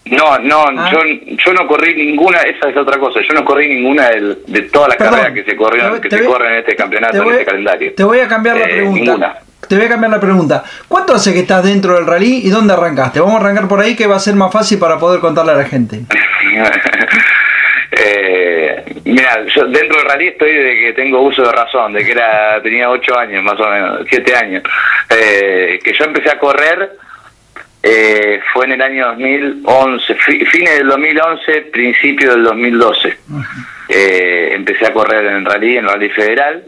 No, 0.04 0.38
no, 0.38 0.64
ah. 0.66 0.90
yo, 0.92 0.98
yo 1.04 1.52
no 1.54 1.66
corrí 1.66 1.94
ninguna, 1.94 2.40
esa 2.42 2.68
es 2.68 2.76
otra 2.76 2.98
cosa, 2.98 3.20
yo 3.20 3.34
no 3.34 3.44
corrí 3.44 3.68
ninguna 3.68 4.10
de, 4.10 4.36
de 4.46 4.62
todas 4.62 4.88
las 4.88 4.96
carreras 4.96 5.32
que 5.32 5.44
se 5.44 5.54
corrieron, 5.54 6.00
que 6.00 6.10
se 6.10 6.24
corren 6.24 6.52
en 6.54 6.58
este 6.58 6.74
campeonato, 6.74 7.22
en 7.22 7.30
este 7.30 7.44
calendario. 7.44 7.94
Te 7.94 8.04
voy 8.04 8.18
a 8.18 8.26
cambiar 8.26 8.56
la 8.56 8.64
eh, 8.64 8.72
pregunta. 8.72 9.42
Te 9.68 9.76
voy 9.76 9.84
a 9.86 9.88
cambiar 9.88 10.10
la 10.10 10.20
pregunta. 10.20 10.64
¿Cuánto 10.88 11.14
hace 11.14 11.32
que 11.32 11.38
estás 11.40 11.64
dentro 11.64 11.94
del 11.94 12.04
rally 12.04 12.42
y 12.44 12.50
dónde 12.50 12.74
arrancaste? 12.74 13.20
Vamos 13.20 13.36
a 13.36 13.44
arrancar 13.44 13.68
por 13.68 13.80
ahí 13.80 13.94
que 13.94 14.08
va 14.08 14.16
a 14.16 14.20
ser 14.20 14.34
más 14.34 14.52
fácil 14.52 14.78
para 14.78 14.98
poder 14.98 15.20
contarle 15.20 15.52
a 15.52 15.56
la 15.56 15.64
gente. 15.64 16.00
eh, 17.92 18.84
mira, 19.04 19.46
yo 19.54 19.66
dentro 19.66 19.98
del 19.98 20.08
rally 20.08 20.28
estoy 20.28 20.52
desde 20.52 20.80
que 20.80 20.92
tengo 20.94 21.20
uso 21.20 21.42
de 21.42 21.52
razón, 21.52 21.92
de 21.92 22.04
que 22.04 22.10
era 22.10 22.60
tenía 22.60 22.90
8 22.90 23.18
años 23.18 23.44
más 23.44 23.58
o 23.60 23.70
menos, 23.70 24.00
7 24.10 24.34
años. 24.34 24.64
Eh, 25.08 25.78
que 25.82 25.92
yo 25.96 26.04
empecé 26.06 26.30
a 26.30 26.38
correr 26.40 26.96
eh, 27.82 28.40
fue 28.52 28.66
en 28.66 28.72
el 28.72 28.82
año 28.82 29.08
2011, 29.08 30.14
fines 30.14 30.78
del 30.78 30.86
2011, 30.88 31.62
principio 31.72 32.30
del 32.30 32.44
2012. 32.44 33.16
Eh, 33.88 34.50
empecé 34.52 34.86
a 34.86 34.92
correr 34.92 35.26
en 35.26 35.34
el 35.34 35.44
rally, 35.44 35.76
en 35.76 35.86
rally 35.86 36.08
federal. 36.10 36.62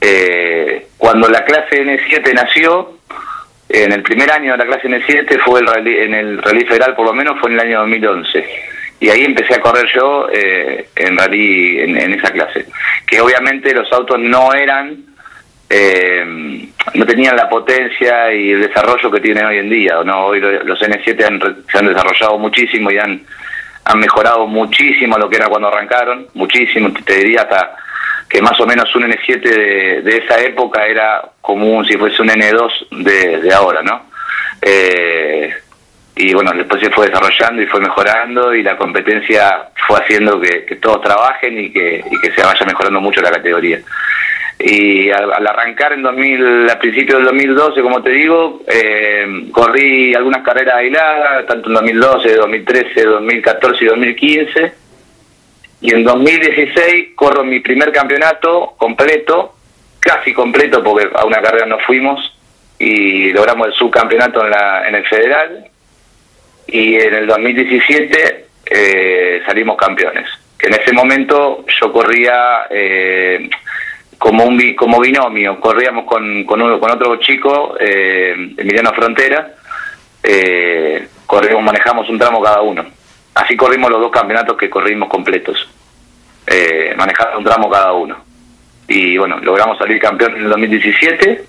Eh, 0.00 0.86
cuando 0.96 1.28
la 1.28 1.44
clase 1.44 1.84
N7 1.84 2.32
nació, 2.34 2.98
en 3.68 3.92
el 3.92 4.02
primer 4.02 4.30
año 4.30 4.52
de 4.52 4.58
la 4.58 4.66
clase 4.66 4.88
N7 4.88 5.40
fue 5.40 5.60
el 5.60 5.66
rally, 5.66 5.98
en 5.98 6.14
el 6.14 6.40
rally 6.40 6.64
federal 6.64 6.94
por 6.94 7.06
lo 7.06 7.12
menos 7.12 7.40
fue 7.40 7.50
en 7.50 7.58
el 7.58 7.66
año 7.66 7.80
2011 7.80 8.46
y 9.00 9.08
ahí 9.08 9.24
empecé 9.24 9.54
a 9.54 9.60
correr 9.60 9.86
yo 9.92 10.28
en 10.30 11.18
rally 11.18 11.80
en, 11.80 12.14
esa 12.14 12.30
clase 12.30 12.66
que 13.06 13.20
obviamente 13.20 13.74
los 13.74 13.90
autos 13.92 14.20
no 14.20 14.54
eran 14.54 15.04
eh, 15.68 16.53
no 16.94 17.04
tenían 17.04 17.36
la 17.36 17.48
potencia 17.48 18.32
y 18.32 18.52
el 18.52 18.60
desarrollo 18.62 19.10
que 19.10 19.20
tienen 19.20 19.44
hoy 19.46 19.58
en 19.58 19.68
día. 19.68 20.02
¿no? 20.04 20.26
Hoy 20.26 20.40
los 20.40 20.80
N7 20.80 21.56
se 21.70 21.78
han 21.78 21.86
desarrollado 21.86 22.38
muchísimo 22.38 22.90
y 22.90 22.98
han, 22.98 23.20
han 23.84 23.98
mejorado 23.98 24.46
muchísimo 24.46 25.18
lo 25.18 25.28
que 25.28 25.36
era 25.36 25.48
cuando 25.48 25.68
arrancaron, 25.68 26.28
muchísimo, 26.34 26.92
te 27.04 27.16
diría 27.16 27.42
hasta 27.42 27.76
que 28.28 28.40
más 28.40 28.58
o 28.60 28.66
menos 28.66 28.94
un 28.94 29.02
N7 29.02 30.02
de, 30.02 30.16
esa 30.16 30.40
época 30.40 30.86
era 30.86 31.22
común 31.40 31.84
si 31.84 31.96
fuese 31.96 32.22
un 32.22 32.28
N2 32.28 33.02
de, 33.02 33.40
de 33.42 33.54
ahora, 33.54 33.82
¿no? 33.82 34.06
Eh, 34.62 35.52
y 36.16 36.32
bueno, 36.32 36.52
después 36.52 36.80
se 36.80 36.90
fue 36.90 37.08
desarrollando 37.08 37.60
y 37.60 37.66
fue 37.66 37.80
mejorando 37.80 38.54
y 38.54 38.62
la 38.62 38.76
competencia 38.76 39.68
fue 39.86 39.98
haciendo 39.98 40.40
que, 40.40 40.64
que 40.64 40.76
todos 40.76 41.02
trabajen 41.02 41.58
y 41.58 41.72
que, 41.72 42.04
y 42.08 42.20
que 42.20 42.32
se 42.32 42.42
vaya 42.42 42.64
mejorando 42.64 43.00
mucho 43.00 43.20
la 43.20 43.32
categoría 43.32 43.80
y 44.58 45.10
al, 45.10 45.46
arrancar 45.46 45.92
en 45.92 46.02
2000, 46.02 46.70
a 46.70 46.78
principios 46.78 47.18
del 47.18 47.26
2012, 47.26 47.82
como 47.82 48.02
te 48.02 48.10
digo, 48.10 48.62
eh, 48.66 49.48
corrí 49.50 50.14
algunas 50.14 50.42
carreras 50.42 50.76
aisladas, 50.76 51.46
tanto 51.46 51.68
en 51.68 51.74
2012, 51.74 52.34
2013, 52.34 53.04
2014 53.04 53.84
y 53.84 53.88
2015. 53.88 54.72
Y 55.80 55.94
en 55.94 56.04
2016 56.04 57.08
corro 57.14 57.44
mi 57.44 57.60
primer 57.60 57.92
campeonato 57.92 58.74
completo, 58.78 59.54
casi 60.00 60.32
completo 60.32 60.82
porque 60.82 61.08
a 61.14 61.24
una 61.24 61.42
carrera 61.42 61.66
no 61.66 61.78
fuimos 61.80 62.38
y 62.78 63.32
logramos 63.32 63.68
el 63.68 63.74
subcampeonato 63.74 64.44
en, 64.44 64.50
la, 64.50 64.88
en 64.88 64.94
el 64.94 65.06
federal. 65.06 65.66
Y 66.66 66.94
en 66.94 67.14
el 67.14 67.26
2017 67.26 68.46
eh, 68.70 69.42
salimos 69.44 69.76
campeones. 69.76 70.26
Que 70.58 70.68
en 70.68 70.74
ese 70.74 70.92
momento 70.92 71.66
yo 71.80 71.92
corría... 71.92 72.66
Eh, 72.70 73.50
como 74.18 74.44
un 74.44 74.74
como 74.74 75.00
binomio, 75.00 75.60
corríamos 75.60 76.04
con, 76.04 76.44
con, 76.44 76.60
uno, 76.62 76.78
con 76.80 76.90
otro 76.90 77.16
chico, 77.16 77.76
eh, 77.78 78.54
Emiliano 78.56 78.92
Frontera, 78.92 79.54
eh, 80.22 81.08
corrimos, 81.26 81.62
manejamos 81.62 82.08
un 82.08 82.18
tramo 82.18 82.42
cada 82.42 82.62
uno. 82.62 82.84
Así 83.34 83.56
corrimos 83.56 83.90
los 83.90 84.00
dos 84.00 84.10
campeonatos 84.10 84.56
que 84.56 84.70
corrimos 84.70 85.08
completos, 85.08 85.68
eh, 86.46 86.94
manejando 86.96 87.38
un 87.38 87.44
tramo 87.44 87.70
cada 87.70 87.92
uno. 87.92 88.16
Y 88.86 89.16
bueno, 89.16 89.38
logramos 89.40 89.78
salir 89.78 89.98
campeón 89.98 90.36
en 90.36 90.42
el 90.44 90.50
2017 90.50 91.44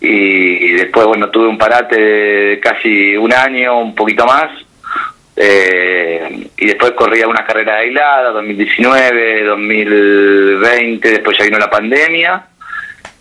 y, 0.00 0.72
después, 0.72 1.06
bueno, 1.06 1.30
tuve 1.30 1.48
un 1.48 1.56
parate 1.56 1.98
de 1.98 2.60
casi 2.60 3.16
un 3.16 3.32
año, 3.32 3.78
un 3.78 3.94
poquito 3.94 4.26
más, 4.26 4.50
eh, 5.36 6.48
y 6.56 6.66
después 6.66 6.92
corría 6.92 7.26
una 7.26 7.44
carrera 7.44 7.76
aislada, 7.76 8.30
2019, 8.30 9.44
2020, 9.44 11.10
después 11.10 11.36
ya 11.36 11.44
vino 11.44 11.58
la 11.58 11.70
pandemia, 11.70 12.46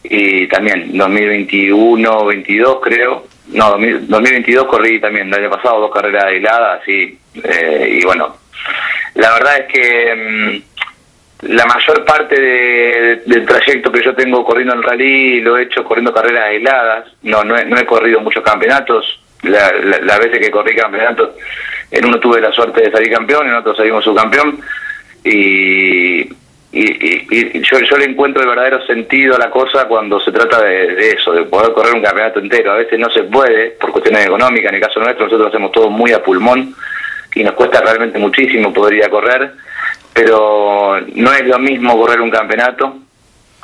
y 0.03 0.48
también 0.48 0.96
2021, 0.96 2.25
22 2.25 2.79
creo, 2.82 3.25
no, 3.48 3.70
2022 3.72 4.65
corrí 4.67 5.00
también, 5.00 5.27
el 5.27 5.34
año 5.34 5.50
pasado 5.50 5.82
dos 5.82 5.91
carreras 5.91 6.25
aisladas, 6.25 6.82
sí, 6.86 7.17
eh, 7.43 7.98
y 8.00 8.05
bueno, 8.05 8.38
la 9.15 9.34
verdad 9.34 9.60
es 9.60 9.65
que 9.74 10.15
mm, 10.15 10.74
la 11.48 11.65
mayor 11.65 12.05
parte 12.05 12.39
del 13.25 13.46
trayecto 13.46 13.91
que 13.91 14.03
yo 14.03 14.15
tengo 14.15 14.46
corriendo 14.46 14.75
en 14.75 14.84
rally 14.84 15.41
lo 15.41 15.58
he 15.58 15.63
hecho 15.63 15.84
corriendo 15.84 16.13
carreras 16.13 16.46
aisladas, 16.46 17.05
no, 17.24 17.43
no 17.43 17.58
he, 17.58 17.86
corrido 17.86 18.22
muchos 18.22 18.43
campeonatos, 18.43 19.20
las 19.41 19.74
la, 20.03 20.20
veces 20.20 20.39
que 20.39 20.51
corrí 20.51 20.75
campeonatos 20.75 21.32
en 21.93 22.05
uno 22.05 22.19
tuve 22.19 22.41
la 22.41 22.51
suerte 22.51 22.81
de 22.81 22.91
salir 22.91 23.12
campeón, 23.12 23.47
en 23.47 23.53
otro 23.53 23.75
salimos 23.75 24.03
subcampeón, 24.03 24.59
y, 25.23 26.21
y, 26.71 27.62
yo, 27.62 27.79
yo 27.79 27.97
le 27.97 28.05
encuentro 28.05 28.41
el 28.41 28.50
verdadero 28.50 28.83
sentido 28.88 29.35
a 29.35 29.39
la 29.39 29.51
cosa 29.51 29.88
cuando 29.88 30.19
se 30.19 30.31
trata 30.31 30.59
de, 30.63 31.12
eso, 31.12 31.31
de 31.33 31.43
poder 31.43 31.71
correr 31.71 31.93
un 31.93 32.01
campeonato 32.01 32.39
entero. 32.39 32.71
A 32.71 32.77
veces 32.77 32.97
no 32.97 33.12
se 33.12 33.23
puede, 33.23 33.71
por 33.79 33.91
cuestiones 33.91 34.25
económicas, 34.25 34.69
en 34.69 34.75
el 34.75 34.81
caso 34.81 35.00
nuestro 35.00 35.25
nosotros 35.25 35.50
hacemos 35.50 35.71
todo 35.71 35.91
muy 35.91 36.12
a 36.13 36.23
pulmón, 36.23 36.73
y 37.35 37.43
nos 37.43 37.53
cuesta 37.53 37.79
realmente 37.81 38.17
muchísimo 38.17 38.73
poder 38.73 38.95
ir 38.95 39.05
a 39.05 39.09
correr, 39.09 39.51
pero 40.13 41.00
no 41.13 41.31
es 41.31 41.45
lo 41.45 41.59
mismo 41.59 41.95
correr 42.00 42.21
un 42.21 42.31
campeonato, 42.31 42.97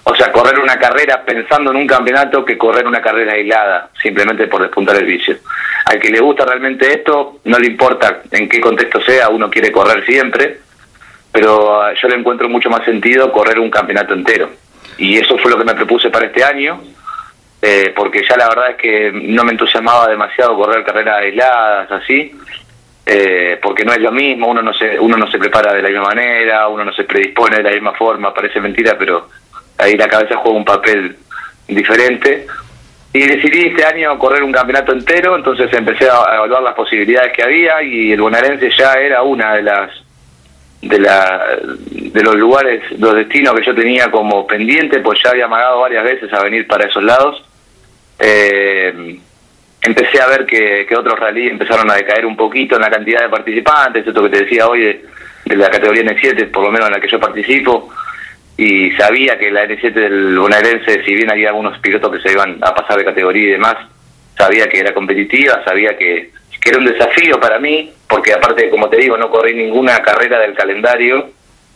o 0.09 0.15
sea, 0.15 0.31
correr 0.31 0.57
una 0.57 0.79
carrera 0.79 1.23
pensando 1.23 1.69
en 1.69 1.77
un 1.77 1.85
campeonato 1.85 2.43
que 2.43 2.57
correr 2.57 2.87
una 2.87 2.99
carrera 2.99 3.33
aislada, 3.33 3.89
simplemente 4.01 4.47
por 4.47 4.63
despuntar 4.63 4.95
el 4.95 5.05
vicio. 5.05 5.37
Al 5.85 5.99
que 5.99 6.09
le 6.09 6.19
gusta 6.19 6.45
realmente 6.45 6.91
esto, 6.91 7.39
no 7.43 7.59
le 7.59 7.67
importa 7.67 8.23
en 8.31 8.49
qué 8.49 8.59
contexto 8.59 9.01
sea, 9.01 9.29
uno 9.29 9.51
quiere 9.51 9.71
correr 9.71 10.03
siempre, 10.05 10.61
pero 11.31 11.79
ah, 11.79 11.93
yo 11.93 12.07
le 12.07 12.15
encuentro 12.15 12.49
mucho 12.49 12.71
más 12.71 12.83
sentido 12.85 13.31
correr 13.31 13.59
un 13.59 13.69
campeonato 13.69 14.15
entero. 14.15 14.49
Y 14.97 15.17
eso 15.17 15.37
fue 15.37 15.51
lo 15.51 15.59
que 15.59 15.63
me 15.63 15.75
propuse 15.75 16.09
para 16.09 16.25
este 16.25 16.43
año, 16.43 16.81
eh, 17.61 17.93
porque 17.95 18.23
ya 18.27 18.35
la 18.35 18.49
verdad 18.49 18.71
es 18.71 18.77
que 18.77 19.11
no 19.13 19.43
me 19.43 19.51
entusiasmaba 19.51 20.07
demasiado 20.07 20.55
correr 20.55 20.83
carreras 20.83 21.17
aisladas, 21.17 21.91
así, 21.91 22.35
eh, 23.05 23.59
porque 23.61 23.85
no 23.85 23.93
es 23.93 24.01
lo 24.01 24.11
mismo, 24.11 24.47
uno 24.47 24.63
no, 24.63 24.73
se, 24.73 24.99
uno 24.99 25.17
no 25.17 25.29
se 25.29 25.37
prepara 25.37 25.71
de 25.71 25.83
la 25.83 25.89
misma 25.89 26.05
manera, 26.05 26.67
uno 26.67 26.83
no 26.83 26.93
se 26.93 27.03
predispone 27.03 27.57
de 27.57 27.63
la 27.63 27.71
misma 27.71 27.93
forma, 27.93 28.33
parece 28.33 28.59
mentira, 28.59 28.95
pero 28.97 29.27
ahí 29.79 29.97
la 29.97 30.07
cabeza 30.07 30.37
juega 30.37 30.57
un 30.57 30.65
papel 30.65 31.15
diferente. 31.67 32.45
Y 33.11 33.21
decidí 33.21 33.67
este 33.67 33.83
año 33.83 34.19
correr 34.19 34.43
un 34.43 34.51
campeonato 34.51 34.91
entero, 34.91 35.35
entonces 35.35 35.73
empecé 35.73 36.07
a 36.07 36.35
evaluar 36.35 36.61
las 36.61 36.75
posibilidades 36.75 37.33
que 37.33 37.41
había 37.41 37.81
y 37.81 38.11
el 38.11 38.21
bonaerense 38.21 38.69
ya 38.77 38.93
era 38.93 39.23
una 39.23 39.55
de 39.55 39.63
las 39.63 39.91
de 40.81 40.99
la 40.99 41.57
de 41.89 42.23
los 42.23 42.35
lugares, 42.35 42.83
los 42.99 43.15
destinos 43.15 43.55
que 43.55 43.65
yo 43.65 43.73
tenía 43.73 44.11
como 44.11 44.45
pendiente, 44.45 44.99
pues 44.99 45.19
ya 45.23 45.31
había 45.31 45.45
amagado 45.45 45.79
varias 45.79 46.03
veces 46.03 46.31
a 46.31 46.43
venir 46.43 46.67
para 46.67 46.87
esos 46.87 47.03
lados. 47.03 47.43
Eh, 48.19 49.19
empecé 49.81 50.21
a 50.21 50.27
ver 50.27 50.45
que, 50.45 50.85
que 50.87 50.95
otros 50.95 51.19
rallies 51.19 51.51
empezaron 51.51 51.89
a 51.89 51.95
decaer 51.95 52.25
un 52.25 52.37
poquito 52.37 52.75
en 52.75 52.81
la 52.81 52.91
cantidad 52.91 53.21
de 53.21 53.29
participantes, 53.29 54.05
esto 54.05 54.23
que 54.23 54.29
te 54.29 54.43
decía 54.43 54.67
hoy 54.67 54.81
de, 54.81 55.05
de 55.45 55.55
la 55.55 55.69
categoría 55.69 56.03
N7, 56.03 56.51
por 56.51 56.63
lo 56.63 56.71
menos 56.71 56.87
en 56.87 56.93
la 56.93 56.99
que 56.99 57.09
yo 57.09 57.19
participo, 57.19 57.89
y 58.59 58.91
sabía 58.97 59.39
que 59.39 59.51
la 59.51 59.63
N7 59.63 59.93
del 59.93 60.37
bonaerense, 60.37 61.05
si 61.05 61.15
bien 61.15 61.31
había 61.31 61.47
algunos 61.47 61.79
pilotos 61.79 62.11
que 62.11 62.19
se 62.19 62.33
iban 62.33 62.57
a 62.61 62.75
pasar 62.75 62.97
de 62.97 63.05
categoría 63.05 63.43
y 63.43 63.51
demás, 63.51 63.77
sabía 64.37 64.67
que 64.67 64.81
era 64.81 64.93
competitiva, 64.93 65.63
sabía 65.63 65.97
que, 65.97 66.31
era 66.65 66.77
un 66.77 66.85
desafío 66.85 67.39
para 67.39 67.57
mí, 67.57 67.89
porque 68.05 68.33
aparte, 68.33 68.69
como 68.69 68.89
te 68.89 68.97
digo, 68.97 69.17
no 69.17 69.31
corrí 69.31 69.55
ninguna 69.55 70.03
carrera 70.03 70.39
del 70.39 70.53
calendario, 70.53 71.29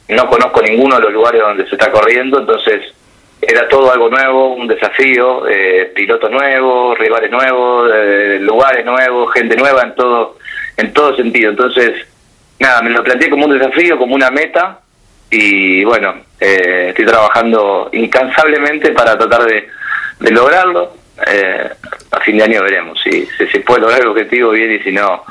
no 0.10 0.28
conozco 0.28 0.62
ninguno 0.62 0.98
de 0.98 1.04
los 1.04 1.14
lugares 1.14 1.42
donde 1.42 1.66
se 1.68 1.76
está 1.76 1.90
corriendo, 1.90 2.38
entonces 2.38 2.94
era 3.42 3.68
todo 3.70 3.90
algo 3.90 4.10
nuevo, 4.10 4.54
un 4.54 4.68
desafío, 4.68 5.48
eh, 5.48 5.90
pilotos 5.96 6.30
nuevos, 6.30 7.00
rivales 7.00 7.32
nuevos, 7.32 7.92
eh, 7.96 8.40
lugares 8.42 8.86
nuevos, 8.86 9.34
gente 9.34 9.56
nueva 9.56 9.84
en 9.84 9.96
todo, 9.96 10.38
en 10.76 10.92
todo 10.92 11.16
sentido. 11.16 11.50
Entonces, 11.50 12.06
nada, 12.60 12.82
me 12.82 12.90
lo 12.90 13.04
planteé 13.04 13.30
como 13.30 13.46
un 13.46 13.58
desafío, 13.58 13.98
como 13.98 14.14
una 14.14 14.30
meta, 14.30 14.82
y 15.32 15.84
bueno, 15.86 16.14
eh, 16.44 16.90
estoy 16.90 17.06
trabajando 17.06 17.90
incansablemente 17.94 18.92
para 18.92 19.18
tratar 19.18 19.46
de, 19.46 19.70
lograrlo. 20.32 20.94
Eh, 21.28 21.70
a 22.12 22.20
fin 22.20 22.38
de 22.38 22.44
año 22.44 22.64
veremos 22.64 23.00
si, 23.02 23.26
se 23.26 23.60
puede 23.62 23.82
lograr 23.82 24.02
el 24.02 24.08
objetivo 24.08 24.50
bien 24.50 24.74
y 24.74 24.80
si 24.80 24.92
no, 24.92 25.24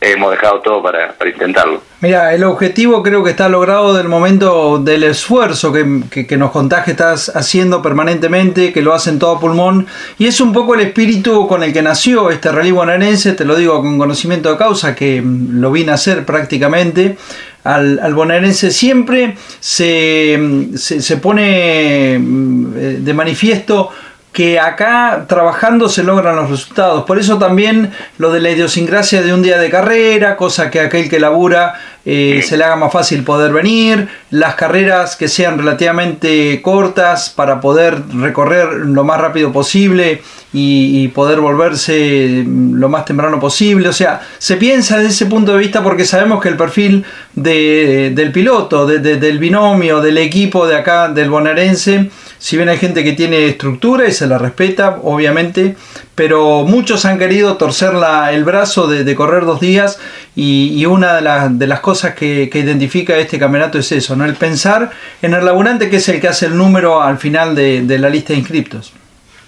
hemos 0.00 0.30
dejado 0.30 0.60
todo 0.60 0.82
para, 0.82 1.14
intentarlo. 1.26 1.82
Mira, 2.00 2.34
el 2.34 2.44
objetivo 2.44 3.02
creo 3.02 3.22
que 3.22 3.30
está 3.30 3.48
logrado 3.48 3.94
del 3.94 4.08
momento 4.08 4.78
del 4.78 5.02
esfuerzo 5.02 5.72
que, 5.72 6.26
que, 6.26 6.36
nos 6.38 6.50
contás 6.50 6.84
que 6.84 6.92
estás 6.92 7.30
haciendo 7.34 7.82
permanentemente, 7.82 8.72
que 8.72 8.80
lo 8.80 8.94
hacen 8.94 9.18
todo 9.18 9.36
a 9.36 9.40
pulmón, 9.40 9.86
y 10.18 10.26
es 10.26 10.40
un 10.40 10.52
poco 10.52 10.74
el 10.74 10.80
espíritu 10.80 11.46
con 11.46 11.62
el 11.62 11.72
que 11.72 11.82
nació 11.82 12.30
este 12.30 12.50
rally 12.50 12.70
bonaerense, 12.70 13.34
te 13.34 13.44
lo 13.44 13.54
digo 13.56 13.82
con 13.82 13.98
conocimiento 13.98 14.50
de 14.50 14.56
causa, 14.56 14.94
que 14.94 15.22
lo 15.22 15.70
vine 15.70 15.92
a 15.92 15.94
hacer 15.94 16.24
prácticamente. 16.24 17.18
Al, 17.62 17.98
al 17.98 18.14
bonaerense 18.14 18.70
siempre 18.70 19.36
se, 19.60 20.70
se, 20.76 21.02
se 21.02 21.16
pone 21.18 22.18
mm, 22.18 22.72
eh, 22.74 22.98
de 23.00 23.12
manifiesto 23.12 23.90
que 24.32 24.60
acá 24.60 25.24
trabajando 25.28 25.88
se 25.88 26.04
logran 26.04 26.36
los 26.36 26.50
resultados. 26.50 27.04
Por 27.04 27.18
eso 27.18 27.38
también 27.38 27.90
lo 28.18 28.30
de 28.30 28.40
la 28.40 28.50
idiosincrasia 28.50 29.22
de 29.22 29.34
un 29.34 29.42
día 29.42 29.58
de 29.58 29.70
carrera, 29.70 30.36
cosa 30.36 30.70
que 30.70 30.80
aquel 30.80 31.08
que 31.08 31.18
labura 31.18 31.74
eh, 32.06 32.40
se 32.46 32.56
le 32.56 32.64
haga 32.64 32.76
más 32.76 32.92
fácil 32.92 33.24
poder 33.24 33.52
venir, 33.52 34.08
las 34.30 34.54
carreras 34.54 35.16
que 35.16 35.28
sean 35.28 35.58
relativamente 35.58 36.62
cortas 36.62 37.28
para 37.30 37.60
poder 37.60 38.02
recorrer 38.14 38.72
lo 38.72 39.04
más 39.04 39.20
rápido 39.20 39.52
posible 39.52 40.22
y, 40.52 41.08
poder 41.08 41.40
volverse 41.40 42.44
lo 42.46 42.88
más 42.88 43.04
temprano 43.04 43.38
posible. 43.38 43.88
O 43.88 43.92
sea, 43.92 44.20
se 44.38 44.56
piensa 44.56 44.96
desde 44.96 45.10
ese 45.10 45.26
punto 45.26 45.52
de 45.52 45.58
vista 45.58 45.82
porque 45.82 46.04
sabemos 46.04 46.40
que 46.40 46.48
el 46.48 46.56
perfil 46.56 47.04
del 47.34 48.32
piloto, 48.32 48.86
del 48.86 49.38
binomio, 49.38 50.00
del 50.00 50.18
equipo 50.18 50.66
de 50.66 50.76
acá, 50.76 51.08
del 51.08 51.30
bonaerense, 51.30 52.10
si 52.40 52.56
bien 52.56 52.70
hay 52.70 52.78
gente 52.78 53.04
que 53.04 53.12
tiene 53.12 53.44
estructura 53.44 54.08
y 54.08 54.12
se 54.12 54.26
la 54.26 54.38
respeta, 54.38 54.98
obviamente, 55.02 55.76
pero 56.14 56.62
muchos 56.62 57.04
han 57.04 57.18
querido 57.18 57.58
torcer 57.58 57.90
el 58.32 58.44
brazo 58.44 58.88
de, 58.88 59.14
correr 59.14 59.44
dos 59.44 59.60
días 59.60 60.00
y, 60.34 60.86
una 60.86 61.20
de, 61.50 61.66
las 61.66 61.80
cosas 61.80 62.14
que, 62.14 62.48
identifica 62.50 63.18
este 63.18 63.38
campeonato 63.38 63.78
es 63.78 63.92
eso, 63.92 64.16
¿no? 64.16 64.24
el 64.24 64.36
pensar 64.36 64.90
en 65.20 65.34
el 65.34 65.44
laburante 65.44 65.90
que 65.90 65.96
es 65.96 66.08
el 66.08 66.18
que 66.18 66.28
hace 66.28 66.46
el 66.46 66.56
número 66.56 67.02
al 67.02 67.18
final 67.18 67.54
de, 67.54 67.98
la 67.98 68.08
lista 68.08 68.32
de 68.32 68.38
inscriptos. 68.38 68.94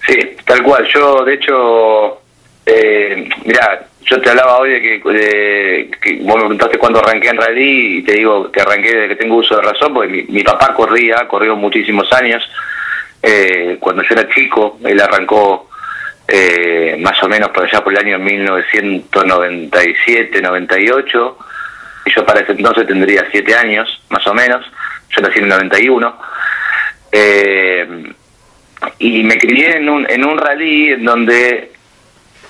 Sí, 0.05 0.19
tal 0.45 0.61
cual. 0.61 0.85
Yo, 0.93 1.25
de 1.25 1.33
hecho, 1.33 2.21
eh, 2.63 3.27
mirá, 3.43 3.87
yo 4.05 4.21
te 4.21 4.29
hablaba 4.29 4.59
hoy 4.59 4.69
de 4.69 4.81
que, 4.81 5.01
que 5.99 6.19
vos 6.21 6.35
me 6.35 6.41
preguntaste 6.41 6.77
cuándo 6.77 6.99
arranqué 6.99 7.29
en 7.29 7.37
rally 7.37 7.97
y 7.97 8.01
te 8.03 8.13
digo 8.13 8.51
que 8.51 8.61
arranqué 8.61 8.93
desde 8.93 9.07
que 9.07 9.15
tengo 9.15 9.37
uso 9.37 9.55
de 9.55 9.63
razón, 9.63 9.95
porque 9.95 10.11
mi, 10.11 10.23
mi 10.25 10.43
papá 10.43 10.75
corría, 10.75 11.27
corrió 11.27 11.55
muchísimos 11.55 12.11
años 12.13 12.43
eh, 13.25 13.77
cuando 13.79 14.03
yo 14.03 14.15
era 14.15 14.27
chico, 14.27 14.77
él 14.83 14.99
arrancó 14.99 15.69
eh, 16.27 16.97
más 16.99 17.23
o 17.23 17.29
menos 17.29 17.51
por 17.51 17.63
allá 17.63 17.81
por 17.81 17.93
el 17.93 17.99
año 17.99 18.19
1997, 18.19 20.41
98, 20.41 21.37
y 22.05 22.11
yo 22.11 22.25
para 22.25 22.41
ese 22.41 22.51
entonces 22.51 22.85
tendría 22.85 23.25
7 23.31 23.55
años, 23.55 24.03
más 24.09 24.27
o 24.27 24.33
menos, 24.33 24.69
yo 25.15 25.21
nací 25.21 25.39
en 25.39 25.45
el 25.45 25.51
91, 25.51 26.19
eh, 27.13 28.13
y 28.99 29.23
me 29.23 29.37
crié 29.37 29.77
en 29.77 29.87
un, 29.87 30.05
en 30.09 30.25
un 30.25 30.37
rally 30.37 30.91
en 30.91 31.05
donde 31.05 31.71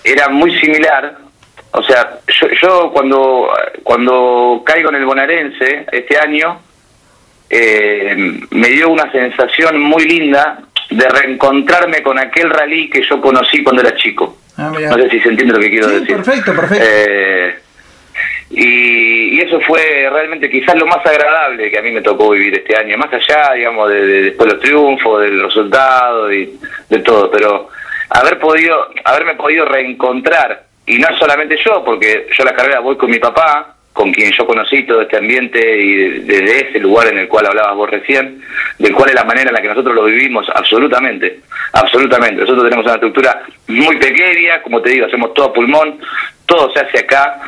era 0.03 0.27
muy 0.29 0.59
similar, 0.59 1.19
o 1.69 1.83
sea, 1.83 2.17
yo, 2.27 2.47
yo 2.59 2.89
cuando, 2.91 3.51
cuando 3.83 4.63
caigo 4.65 4.89
en 4.89 4.95
el 4.95 5.05
bonaerense 5.05 5.85
este 5.91 6.17
año, 6.17 6.59
eh, 7.49 8.15
me 8.49 8.67
dio 8.69 8.89
una 8.89 9.11
sensación 9.11 9.79
muy 9.79 10.05
linda 10.05 10.59
de 10.89 11.09
reencontrarme 11.09 12.01
con 12.01 12.17
aquel 12.19 12.49
rally 12.49 12.89
que 12.89 13.03
yo 13.03 13.21
conocí 13.21 13.63
cuando 13.63 13.81
era 13.81 13.95
chico. 13.95 14.37
Ah, 14.57 14.71
no 14.73 14.95
sé 14.97 15.09
si 15.09 15.19
se 15.19 15.29
entiende 15.29 15.53
lo 15.53 15.59
que 15.59 15.69
quiero 15.69 15.87
decir. 15.87 16.15
Perfecto, 16.15 16.55
perfecto. 16.55 16.85
Eh, 16.87 17.55
y, 18.51 19.41
eso 19.41 19.59
fue 19.61 20.07
realmente 20.11 20.49
quizás 20.49 20.75
lo 20.75 20.85
más 20.85 21.05
agradable 21.05 21.69
que 21.69 21.77
a 21.77 21.81
mí 21.81 21.91
me 21.91 22.01
tocó 22.01 22.29
vivir 22.29 22.55
este 22.55 22.77
año, 22.77 22.97
más 22.97 23.11
allá, 23.11 23.53
digamos, 23.53 23.89
de, 23.89 24.05
de 24.05 24.21
después 24.23 24.51
los 24.51 24.61
triunfos, 24.61 25.21
del 25.21 25.41
resultado 25.41 26.31
y 26.31 26.57
de 26.89 26.99
todo, 26.99 27.29
pero 27.29 27.69
haber 28.09 28.39
podido, 28.39 28.89
haberme 29.03 29.35
podido 29.35 29.65
reencontrar, 29.65 30.65
y 30.85 30.97
no 30.97 31.07
solamente 31.17 31.57
yo, 31.63 31.83
porque 31.83 32.27
yo 32.37 32.43
la 32.43 32.53
carrera 32.53 32.79
voy 32.79 32.95
con 32.95 33.09
mi 33.09 33.19
papá, 33.19 33.72
con 33.93 34.11
quien 34.11 34.31
yo 34.31 34.45
conocí 34.45 34.83
todo 34.83 35.01
este 35.03 35.17
ambiente 35.17 35.59
y 35.59 36.21
desde 36.21 36.69
ese 36.69 36.79
lugar 36.79 37.07
en 37.07 37.19
el 37.19 37.27
cual 37.27 37.45
hablabas 37.45 37.75
vos 37.75 37.89
recién, 37.89 38.41
del 38.79 38.93
cual 38.93 39.09
es 39.09 39.15
la 39.15 39.23
manera 39.23 39.49
en 39.49 39.53
la 39.53 39.61
que 39.61 39.67
nosotros 39.67 39.95
lo 39.95 40.05
vivimos, 40.05 40.47
absolutamente, 40.53 41.41
absolutamente. 41.71 42.41
Nosotros 42.41 42.65
tenemos 42.65 42.85
una 42.85 42.95
estructura 42.95 43.43
muy 43.67 43.95
pequeña, 43.97 44.61
como 44.63 44.81
te 44.81 44.89
digo, 44.89 45.05
hacemos 45.05 45.33
todo 45.35 45.53
pulmón, 45.53 45.99
todo 46.47 46.73
se 46.73 46.79
hace 46.79 46.99
acá, 46.99 47.39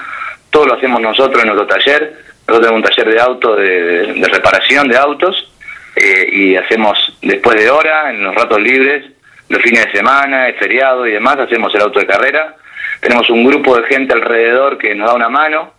todo 0.52 0.68
lo 0.68 0.76
hacemos 0.76 1.02
nosotros 1.02 1.42
en 1.42 1.50
nuestro 1.50 1.68
taller, 1.68 2.14
nosotros 2.48 2.68
tenemos 2.68 2.78
un 2.78 2.96
taller 2.96 3.14
de 3.14 3.20
auto, 3.20 3.56
de, 3.56 4.28
reparación 4.32 4.88
de 4.88 4.98
autos, 4.98 5.52
eh, 5.96 6.30
y 6.32 6.56
hacemos 6.56 7.18
después 7.24 7.60
de 7.60 7.72
hora, 7.72 8.12
en 8.12 8.24
los 8.24 8.36
ratos 8.36 8.62
libres, 8.62 9.04
los 9.50 9.62
fines 9.62 9.86
de 9.86 9.92
semana, 9.92 10.48
el 10.48 10.56
feriado 10.56 11.08
y 11.08 11.12
demás, 11.12 11.40
hacemos 11.40 11.74
el 11.74 11.82
auto 11.82 12.00
de 12.00 12.06
carrera. 12.06 12.56
Tenemos 13.00 13.30
un 13.30 13.46
grupo 13.46 13.78
de 13.78 13.88
gente 13.88 14.14
alrededor 14.14 14.78
que 14.78 14.94
nos 14.96 15.08
da 15.08 15.16
una 15.16 15.30
mano, 15.30 15.74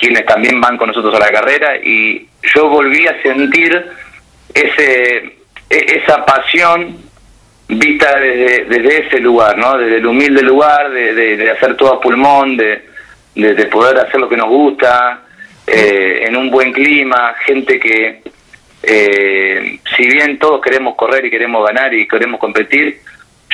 quienes 0.00 0.24
también 0.24 0.60
van 0.60 0.78
con 0.78 0.88
nosotros 0.88 1.14
a 1.14 1.18
la 1.18 1.30
carrera 1.30 1.76
y 1.76 2.26
yo 2.54 2.68
volví 2.68 3.06
a 3.06 3.20
sentir 3.22 3.86
ese 4.54 5.40
e, 5.70 6.02
esa 6.02 6.24
pasión 6.26 6.96
vista 7.68 8.18
desde, 8.18 8.64
desde 8.64 9.06
ese 9.06 9.20
lugar, 9.20 9.56
¿no? 9.56 9.78
Desde 9.78 9.98
el 9.98 10.06
humilde 10.06 10.42
lugar, 10.42 10.90
de, 10.90 11.50
hacer 11.50 11.76
todo 11.76 11.94
a 11.94 12.00
pulmón, 12.00 12.56
de, 12.56 12.82
de, 13.34 13.66
poder 13.66 13.98
hacer 13.98 14.18
lo 14.18 14.28
que 14.28 14.36
nos 14.36 14.48
gusta, 14.48 15.22
eh, 15.66 16.24
en 16.26 16.36
un 16.36 16.50
buen 16.50 16.72
clima, 16.72 17.34
gente 17.44 17.78
que, 17.78 18.22
eh, 18.82 19.78
si 19.96 20.06
bien 20.06 20.38
todos 20.38 20.60
queremos 20.60 20.96
correr 20.96 21.24
y 21.26 21.30
queremos 21.30 21.64
ganar 21.64 21.94
y 21.94 22.08
queremos 22.08 22.40
competir, 22.40 23.00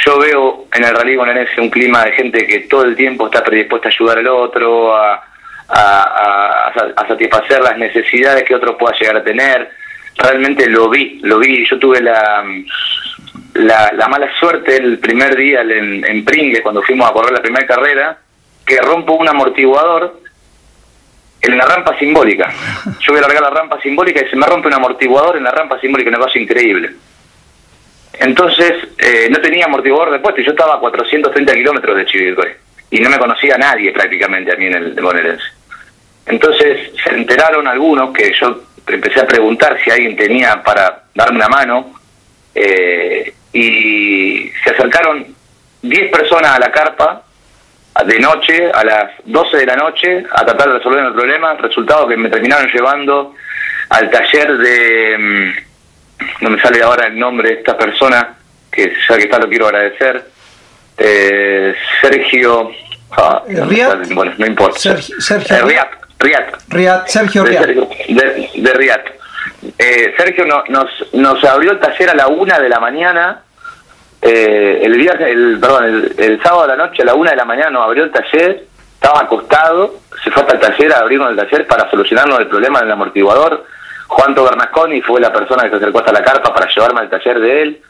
yo 0.05 0.19
veo 0.19 0.67
en 0.73 0.85
el 0.85 0.95
rally 0.95 1.17
bonaerense 1.17 1.61
un 1.61 1.69
clima 1.69 2.05
de 2.05 2.13
gente 2.13 2.47
que 2.47 2.61
todo 2.61 2.85
el 2.85 2.97
tiempo 2.97 3.27
está 3.27 3.45
predispuesta 3.45 3.89
a 3.89 3.93
ayudar 3.93 4.19
al 4.19 4.29
otro, 4.29 4.97
a, 4.97 5.23
a, 5.69 6.73
satisfacer 7.09 7.61
las 7.61 7.79
necesidades 7.79 8.45
que 8.45 8.55
otro 8.55 8.77
pueda 8.77 8.97
llegar 8.99 9.17
a 9.17 9.25
tener. 9.25 9.71
Realmente 10.17 10.69
lo 10.69 10.89
vi, 10.89 11.21
lo 11.23 11.39
vi. 11.39 11.67
Yo 11.67 11.79
tuve 11.79 12.01
la, 12.01 12.45
la, 13.55 14.09
mala 14.09 14.29
suerte 14.39 14.77
el 14.77 14.99
primer 14.99 15.37
día 15.37 15.61
en, 15.63 16.05
en 16.05 16.25
Pringue, 16.25 16.63
cuando 16.63 16.83
fuimos 16.83 17.09
a 17.09 17.13
correr 17.13 17.33
la 17.33 17.43
primera 17.43 17.67
carrera, 17.67 18.19
que 18.65 18.81
rompo 18.81 19.15
un 19.15 19.29
amortiguador 19.29 20.21
en 21.41 21.57
la 21.57 21.65
rampa 21.65 21.99
simbólica. 21.99 22.53
Yo 23.01 23.13
voy 23.13 23.19
a 23.19 23.23
largar 23.23 23.43
la 23.43 23.51
rampa 23.51 23.81
simbólica 23.81 24.25
y 24.25 24.29
se 24.29 24.37
me 24.37 24.47
rompe 24.47 24.69
un 24.69 24.75
amortiguador 24.75 25.37
en 25.37 25.45
la 25.45 25.51
rampa 25.51 25.81
simbólica, 25.81 26.11
una 26.11 26.19
cosa 26.19 26.39
increíble. 26.39 26.91
Entonces, 28.19 28.73
eh, 28.99 29.29
no 29.31 29.41
tenía 29.41 29.67
amortiguador 29.67 30.11
de 30.11 30.19
puesto 30.21 30.41
y 30.41 30.45
yo 30.45 30.53
estaba 30.53 30.77
a 30.77 30.81
430 30.81 31.53
kilómetros 31.55 31.97
de 31.97 32.07
Chivilcoy. 32.07 32.49
Y 32.91 33.01
no 33.01 33.11
me 33.11 33.19
conocía 33.19 33.59
nadie 33.59 33.93
prácticamente 33.93 34.53
a 34.53 34.57
mí 34.57 34.67
en 34.67 34.75
el 34.75 34.95
bonaerense. 34.95 35.45
Entonces 36.27 36.91
se 37.03 37.11
enteraron 37.15 37.67
algunos 37.69 38.13
que 38.13 38.33
yo 38.39 38.63
empecé 38.87 39.21
a 39.21 39.27
preguntar 39.27 39.79
si 39.83 39.91
alguien 39.91 40.17
tenía 40.17 40.63
para 40.63 41.05
darme 41.15 41.37
una 41.37 41.49
mano 41.49 41.95
eh, 42.55 43.33
y 43.53 44.51
se 44.63 44.71
acercaron 44.71 45.27
10 45.83 46.11
personas 46.11 46.53
a 46.53 46.59
la 46.59 46.73
carpa 46.73 47.23
de 48.05 48.19
noche, 48.19 48.71
a 48.71 48.85
las 48.85 49.13
12 49.25 49.57
de 49.57 49.67
la 49.67 49.77
noche, 49.77 50.25
a 50.31 50.45
tratar 50.45 50.69
de 50.69 50.79
resolver 50.79 51.05
el 51.05 51.15
problema. 51.15 51.55
Resultado 51.55 52.07
que 52.07 52.17
me 52.17 52.29
terminaron 52.29 52.69
llevando 52.73 53.35
al 53.89 54.11
taller 54.11 54.59
de... 54.59 55.17
Mm, 55.19 55.67
no 56.43 56.51
me 56.51 56.61
sale 56.61 56.83
ahora 56.83 57.07
el 57.07 57.19
nombre 57.19 57.49
de 57.49 57.55
esta 57.57 57.77
persona, 57.77 58.37
que 58.71 58.93
ya 59.09 59.17
que 59.17 59.23
está 59.23 59.39
lo 59.39 59.49
quiero 59.49 59.67
agradecer. 59.67 60.27
Eh, 60.99 61.75
Sergio... 62.01 62.71
Ah, 63.13 63.43
bueno, 64.11 64.35
no 64.37 64.47
importa. 64.47 64.79
Sergio, 64.79 65.57
eh, 65.57 65.63
Riat. 65.63 66.06
Sergio 67.07 67.45
Riat. 67.45 67.67
De, 67.67 68.51
de, 68.55 68.73
Riat. 68.73 69.07
Eh, 69.79 70.15
Sergio 70.17 70.45
nos, 70.47 70.91
nos 71.13 71.45
abrió 71.45 71.73
el 71.73 71.79
taller 71.79 72.11
a 72.11 72.15
la 72.15 72.29
una 72.29 72.59
de 72.59 72.69
la 72.69 72.81
mañana. 72.81 73.43
Eh, 74.23 74.81
el 74.83 74.97
día, 74.97 75.13
el, 75.13 75.59
perdón, 75.61 76.11
el, 76.17 76.43
sábado 76.43 76.65
a 76.65 76.69
la 76.69 76.77
noche 76.77 77.03
a 77.03 77.07
la 77.07 77.15
una 77.15 77.31
de 77.31 77.37
la 77.37 77.45
mañana 77.45 77.71
nos 77.71 77.85
abrió 77.85 78.05
el 78.05 78.11
taller. 78.11 78.65
Estaba 78.95 79.21
acostado, 79.21 79.97
se 80.25 80.31
fue 80.31 80.43
hasta 80.43 80.55
el 80.55 80.61
taller 80.61 80.93
a 80.95 80.99
abrirnos 81.01 81.31
el 81.31 81.37
taller 81.37 81.67
para 81.67 81.89
solucionarnos 81.91 82.41
el 82.41 82.49
problema 82.49 82.81
del 82.81 82.91
amortiguador. 82.91 83.65
Juan 84.09 84.35
Bernasconi 84.35 85.03
fue 85.03 85.21
la 85.21 85.33
persona 85.33 85.65
que 85.65 85.71
se 85.71 85.77
acercó 85.77 85.99
hasta 85.99 86.13
la 86.13 86.23
carpa 86.23 86.55
para 86.55 86.69
llevarme 86.73 87.01
al 87.01 87.11
taller 87.11 87.41
de 87.41 87.63
él. 87.63 87.83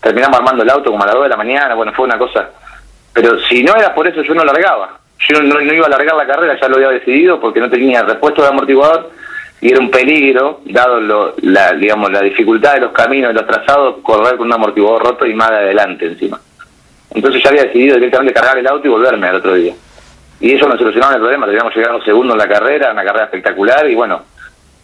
Terminamos 0.00 0.38
armando 0.38 0.62
el 0.62 0.70
auto 0.70 0.90
como 0.90 1.02
a 1.04 1.06
las 1.06 1.14
dos 1.14 1.24
de 1.24 1.30
la 1.30 1.36
mañana. 1.36 1.74
Bueno, 1.74 1.92
fue 1.92 2.06
una 2.06 2.18
cosa. 2.18 2.48
Pero 3.12 3.38
si 3.40 3.62
no 3.62 3.76
era 3.76 3.94
por 3.94 4.08
eso, 4.08 4.22
yo 4.22 4.34
no 4.34 4.44
largaba 4.44 5.03
yo 5.28 5.42
no, 5.42 5.60
iba 5.60 5.84
a 5.84 5.86
alargar 5.86 6.16
la 6.16 6.26
carrera, 6.26 6.58
ya 6.60 6.68
lo 6.68 6.76
había 6.76 6.90
decidido 6.90 7.40
porque 7.40 7.60
no 7.60 7.70
tenía 7.70 8.02
repuesto 8.02 8.42
de 8.42 8.48
amortiguador 8.48 9.10
y 9.60 9.70
era 9.70 9.80
un 9.80 9.90
peligro, 9.90 10.60
dado 10.66 11.00
lo, 11.00 11.34
la, 11.42 11.72
digamos, 11.72 12.10
la 12.12 12.20
dificultad 12.20 12.74
de 12.74 12.80
los 12.80 12.92
caminos, 12.92 13.28
de 13.28 13.40
los 13.40 13.46
trazados, 13.46 13.96
correr 14.02 14.36
con 14.36 14.46
un 14.46 14.52
amortiguador 14.52 15.02
roto 15.02 15.26
y 15.26 15.34
más 15.34 15.50
de 15.50 15.56
adelante 15.56 16.06
encima. 16.06 16.40
Entonces 17.14 17.42
ya 17.42 17.50
había 17.50 17.64
decidido 17.64 17.94
directamente 17.94 18.34
cargar 18.34 18.58
el 18.58 18.66
auto 18.66 18.86
y 18.86 18.90
volverme 18.90 19.28
al 19.28 19.36
otro 19.36 19.54
día. 19.54 19.72
y 20.40 20.52
ellos 20.52 20.68
nos 20.68 20.78
solucionaron 20.78 21.14
el 21.14 21.20
problema, 21.20 21.46
teníamos 21.46 21.74
llegado 21.74 22.02
segundo 22.02 22.34
en 22.34 22.38
la 22.38 22.48
carrera, 22.48 22.92
una 22.92 23.04
carrera 23.04 23.24
espectacular 23.24 23.88
y 23.88 23.94
bueno, 23.94 24.22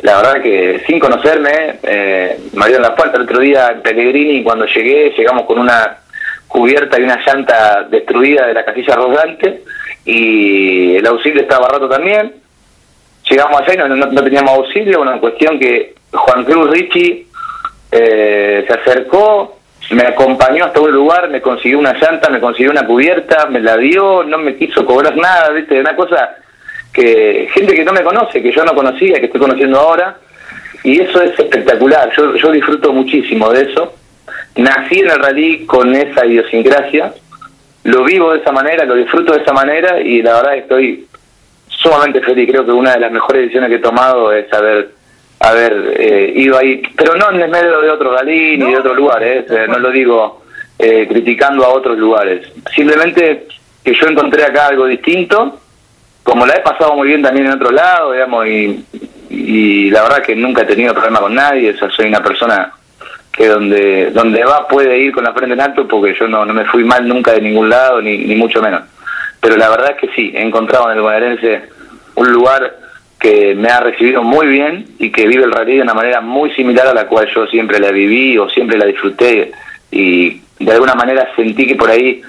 la 0.03 0.16
verdad 0.16 0.42
que 0.42 0.83
sin 0.87 0.98
conocerme, 0.98 1.79
eh, 1.83 2.40
me 2.55 2.62
abrieron 2.62 2.83
la 2.83 2.96
puerta 2.96 3.18
el 3.18 3.24
otro 3.24 3.40
día 3.40 3.68
en 3.72 3.83
Pellegrini 3.83 4.42
cuando 4.42 4.64
llegué 4.64 5.11
llegamos 5.11 5.44
con 5.44 5.59
una 5.59 5.98
cubierta 6.48 6.98
y 6.98 7.03
una 7.03 7.20
llanta 7.24 7.87
destruida 7.90 8.46
de 8.46 8.55
la 8.55 8.64
casilla 8.64 8.96
rodante 8.96 9.62
y 10.11 10.96
el 10.96 11.07
auxilio 11.07 11.42
estaba 11.42 11.68
roto 11.68 11.88
también. 11.88 12.33
Llegamos 13.29 13.61
allá 13.61 13.75
y 13.75 13.77
no, 13.77 13.88
no, 13.88 14.25
teníamos 14.25 14.51
auxilio, 14.51 15.01
una 15.01 15.20
cuestión 15.20 15.59
que 15.59 15.94
Juan 16.11 16.44
Cruz 16.44 16.70
Ricci 16.70 17.29
eh, 17.92 18.64
se 18.66 18.73
acercó, 18.73 19.59
me 19.90 20.03
acompañó 20.03 20.64
hasta 20.64 20.81
un 20.81 20.90
lugar, 20.90 21.29
me 21.29 21.40
consiguió 21.40 21.79
una 21.79 21.92
llanta, 21.92 22.29
me 22.29 22.40
consiguió 22.40 22.73
una 22.73 22.87
cubierta, 22.87 23.46
me 23.46 23.61
la 23.61 23.77
dio, 23.77 24.25
no 24.25 24.38
me 24.38 24.57
quiso 24.57 24.85
cobrar 24.85 25.16
nada, 25.16 25.51
¿viste? 25.51 25.79
Una 25.79 25.94
cosa 25.94 26.37
que 26.92 27.49
gente 27.53 27.75
que 27.75 27.85
no 27.85 27.92
me 27.92 28.03
conoce, 28.03 28.42
que 28.42 28.53
yo 28.53 28.64
no 28.64 28.75
conocía, 28.75 29.20
que 29.20 29.27
estoy 29.27 29.40
conociendo 29.40 29.79
ahora, 29.79 30.16
y 30.83 31.01
eso 31.01 31.23
es 31.23 31.38
espectacular, 31.38 32.11
yo, 32.16 32.35
yo 32.35 32.51
disfruto 32.51 32.92
muchísimo 32.92 33.51
de 33.51 33.70
eso. 33.70 33.94
Nací 34.57 34.99
en 34.99 35.11
el 35.11 35.23
rally 35.23 35.66
con 35.66 35.94
esa 35.94 36.27
idiosincrasia, 36.27 37.12
lo 37.85 38.05
vivo 38.05 38.33
de 38.33 38.40
esa 38.40 38.53
manera, 38.53 38.85
lo 38.85 38.95
disfruto 38.95 39.33
de 39.33 39.43
esa 39.43 39.53
manera 39.53 40.01
y 40.01 40.23
la 40.23 40.35
verdad 40.35 40.57
estoy 40.57 41.07
sumamente 41.69 42.21
feliz. 42.21 42.49
Creo 42.51 42.64
que 42.64 42.73
una 42.73 42.95
de 42.95 43.01
las 43.01 43.12
mejores 43.12 43.43
decisiones 43.43 43.71
que 43.71 43.77
he 43.77 43.81
tomado 43.81 44.33
es 44.33 44.53
haber 44.53 44.90
haber 45.40 45.95
eh, 45.99 46.33
ido 46.37 46.59
ahí, 46.59 46.83
pero 46.95 47.14
no 47.16 47.31
en 47.31 47.40
el 47.40 47.51
medio 47.51 47.81
de 47.81 47.88
otro 47.88 48.12
rally 48.12 48.59
ni 48.59 48.73
de 48.73 48.77
otro 48.77 48.95
lugar, 48.95 49.23
eh, 49.23 49.47
no 49.69 49.79
lo 49.79 49.90
digo 49.90 50.43
eh, 50.79 51.07
criticando 51.09 51.64
a 51.64 51.71
otros 51.71 51.97
lugares. 51.97 52.47
Simplemente 52.75 53.47
que 53.83 53.95
yo 53.95 54.07
encontré 54.07 54.45
acá 54.45 54.66
algo 54.66 54.85
distinto 54.85 55.59
como 56.23 56.47
la 56.47 56.57
he 56.57 56.61
pasado 56.61 56.95
muy 56.95 57.09
bien 57.09 57.23
también 57.23 57.47
en 57.47 57.53
otro 57.53 57.71
lado, 57.71 58.12
digamos, 58.12 58.47
y, 58.47 58.85
y 59.31 59.90
la 59.90 60.03
verdad 60.03 60.23
que 60.23 60.37
nunca 60.37 60.62
he 60.62 60.66
tenido 60.66 60.93
problema 60.93 61.21
con 61.21 61.35
nadie, 61.35 61.75
o 61.81 61.90
soy 61.90 62.07
una 62.07 62.23
persona 62.23 62.75
que 63.33 63.47
donde 63.49 64.11
donde 64.11 64.45
va 64.45 64.66
puede 64.66 64.99
ir 64.99 65.12
con 65.12 65.25
la 65.25 65.33
frente 65.33 65.55
en 65.55 65.61
alto 65.61 65.87
porque 65.87 66.14
yo 66.19 66.27
no, 66.29 66.45
no 66.45 66.53
me 66.53 66.64
fui 66.64 66.85
mal 66.85 67.07
nunca 67.07 67.33
de 67.33 67.40
ningún 67.40 67.69
lado, 67.69 68.01
ni, 68.01 68.19
ni 68.19 68.35
mucho 68.35 68.61
menos. 68.61 68.83
Pero 69.40 69.57
la 69.57 69.71
verdad 69.71 69.93
es 69.93 69.97
que 69.97 70.14
sí, 70.14 70.33
he 70.35 70.43
encontrado 70.43 70.90
en 70.90 70.97
el 70.97 71.03
bonaerense 71.03 71.62
un 72.16 72.33
lugar 72.33 72.77
que 73.19 73.55
me 73.55 73.69
ha 73.69 73.81
recibido 73.81 74.23
muy 74.23 74.47
bien 74.47 74.87
y 74.99 75.11
que 75.11 75.27
vive 75.27 75.45
el 75.45 75.53
rally 75.53 75.77
de 75.77 75.83
una 75.83 75.95
manera 75.95 76.21
muy 76.21 76.51
similar 76.53 76.87
a 76.87 76.95
la 76.95 77.07
cual 77.07 77.29
yo 77.35 77.47
siempre 77.47 77.79
la 77.79 77.90
viví 77.90 78.37
o 78.38 78.49
siempre 78.49 78.79
la 78.79 78.87
disfruté 78.87 79.53
y 79.90 80.40
de 80.59 80.73
alguna 80.73 80.95
manera 80.95 81.29
sentí 81.37 81.66
que 81.66 81.77
por 81.77 81.90
ahí 81.90 82.23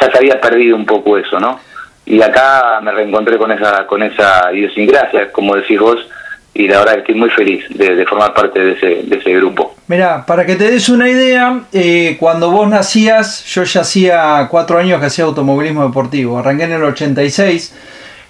ya 0.00 0.10
se 0.10 0.18
había 0.18 0.40
perdido 0.40 0.76
un 0.76 0.86
poco 0.86 1.18
eso, 1.18 1.40
¿no? 1.40 1.60
y 2.08 2.22
acá 2.22 2.80
me 2.82 2.90
reencontré 2.90 3.36
con 3.36 3.52
esa 3.52 3.86
con 3.86 4.02
esa 4.02 4.50
idiosincrasia, 4.52 5.30
como 5.30 5.56
decís 5.56 5.78
vos, 5.78 5.98
y 6.54 6.66
la 6.66 6.78
verdad 6.78 6.94
que 6.94 7.00
estoy 7.00 7.14
muy 7.16 7.28
feliz 7.28 7.64
de, 7.68 8.06
formar 8.06 8.32
parte 8.32 8.58
de 8.58 8.72
ese, 8.72 9.02
de 9.04 9.16
ese 9.16 9.34
grupo. 9.34 9.67
Mira, 9.88 10.26
para 10.26 10.44
que 10.44 10.54
te 10.56 10.70
des 10.70 10.90
una 10.90 11.08
idea, 11.08 11.62
eh, 11.72 12.18
cuando 12.20 12.50
vos 12.50 12.68
nacías, 12.68 13.42
yo 13.46 13.64
ya 13.64 13.80
hacía 13.80 14.46
cuatro 14.50 14.78
años 14.78 15.00
que 15.00 15.06
hacía 15.06 15.24
automovilismo 15.24 15.82
deportivo, 15.82 16.38
arranqué 16.38 16.64
en 16.64 16.72
el 16.72 16.84
86 16.84 17.72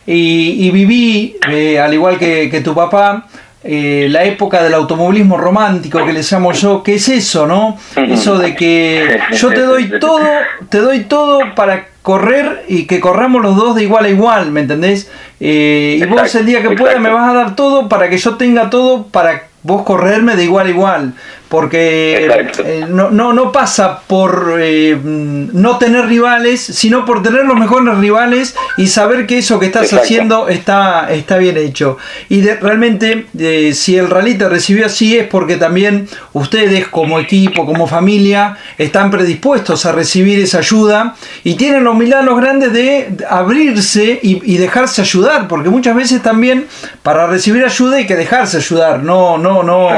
y, 0.07 0.66
y 0.66 0.71
viví, 0.71 1.37
eh, 1.51 1.81
al 1.81 1.92
igual 1.92 2.16
que, 2.16 2.49
que 2.49 2.61
tu 2.61 2.77
papá, 2.77 3.27
eh, 3.64 4.07
la 4.09 4.23
época 4.23 4.62
del 4.62 4.73
automovilismo 4.73 5.37
romántico 5.37 6.05
que 6.07 6.12
le 6.12 6.23
llamo 6.23 6.53
yo, 6.53 6.81
¿qué 6.85 6.94
es 6.94 7.09
eso, 7.09 7.44
no? 7.44 7.77
Eso 7.97 8.38
de 8.38 8.55
que 8.55 9.18
yo 9.33 9.49
te 9.49 9.62
doy 9.62 9.99
todo, 9.99 10.21
te 10.68 10.79
doy 10.79 11.01
todo 11.05 11.40
para 11.57 11.88
correr 12.03 12.64
y 12.68 12.87
que 12.87 13.01
corramos 13.01 13.42
los 13.42 13.57
dos 13.57 13.75
de 13.75 13.83
igual 13.83 14.05
a 14.05 14.09
igual, 14.11 14.53
¿me 14.53 14.61
entendés? 14.61 15.11
Eh, 15.40 15.99
y 16.01 16.07
vos 16.07 16.33
el 16.37 16.47
día 16.47 16.62
que 16.62 16.71
pueda 16.71 17.01
me 17.01 17.11
vas 17.11 17.31
a 17.31 17.35
dar 17.35 17.57
todo 17.57 17.88
para 17.88 18.09
que 18.09 18.16
yo 18.16 18.37
tenga 18.37 18.71
todo 18.71 19.09
para 19.09 19.49
vos 19.64 19.83
correrme 19.83 20.37
de 20.37 20.44
igual 20.44 20.68
a 20.68 20.71
igual 20.71 21.14
porque 21.49 22.27
eh, 22.65 22.87
no, 22.89 23.11
no, 23.11 23.33
no, 23.33 23.51
pasa 23.53 24.01
por 24.07 24.57
eh, 24.61 24.99
no 25.03 25.79
tener 25.79 26.07
rivales, 26.07 26.61
sino 26.61 27.07
por 27.07 27.23
tener 27.23 27.47
los 27.47 27.59
mejores 27.59 27.97
rivales 27.97 28.55
y 28.77 28.89
saber 28.89 29.27
que 29.27 29.39
eso 29.39 29.59
que 29.59 29.67
estás 29.67 29.93
haciendo 29.95 30.49
está, 30.49 31.11
está 31.11 31.39
bien 31.39 31.57
hecho. 31.57 31.97
Y 32.29 32.43
realmente, 32.43 33.27
eh, 33.39 33.73
si 33.75 33.97
el 33.97 34.11
rally 34.11 34.37
te 34.37 34.49
recibió 34.49 34.87
así, 34.87 35.17
es 35.17 35.27
porque 35.27 35.57
también 35.57 36.09
ustedes, 36.35 36.89
como 36.89 37.19
equipo, 37.19 37.65
como 37.65 37.87
familia, 37.87 38.59
están 38.77 39.11
predispuestos 39.11 39.87
a 39.87 39.93
recibir 39.93 40.39
esa 40.41 40.59
ayuda 40.59 41.17
y 41.45 41.55
tienen 41.55 41.85
la 41.85 41.91
humildad 41.91 42.25
los 42.25 42.39
grandes 42.39 42.73
de 42.75 43.09
abrirse 43.29 44.21
y, 44.23 44.55
y 44.55 44.59
dejarse 44.59 45.01
ayudar, 45.01 45.49
porque 45.49 45.71
muchas 45.71 45.97
veces 45.97 46.21
también 46.21 46.67
para 47.03 47.27
recibir 47.27 47.65
ayuda 47.65 47.97
hay 47.97 48.07
que 48.07 48.17
dejarse 48.17 48.59
ayudar, 48.59 49.03
no, 49.03 49.39
no, 49.39 49.63
no 49.63 49.89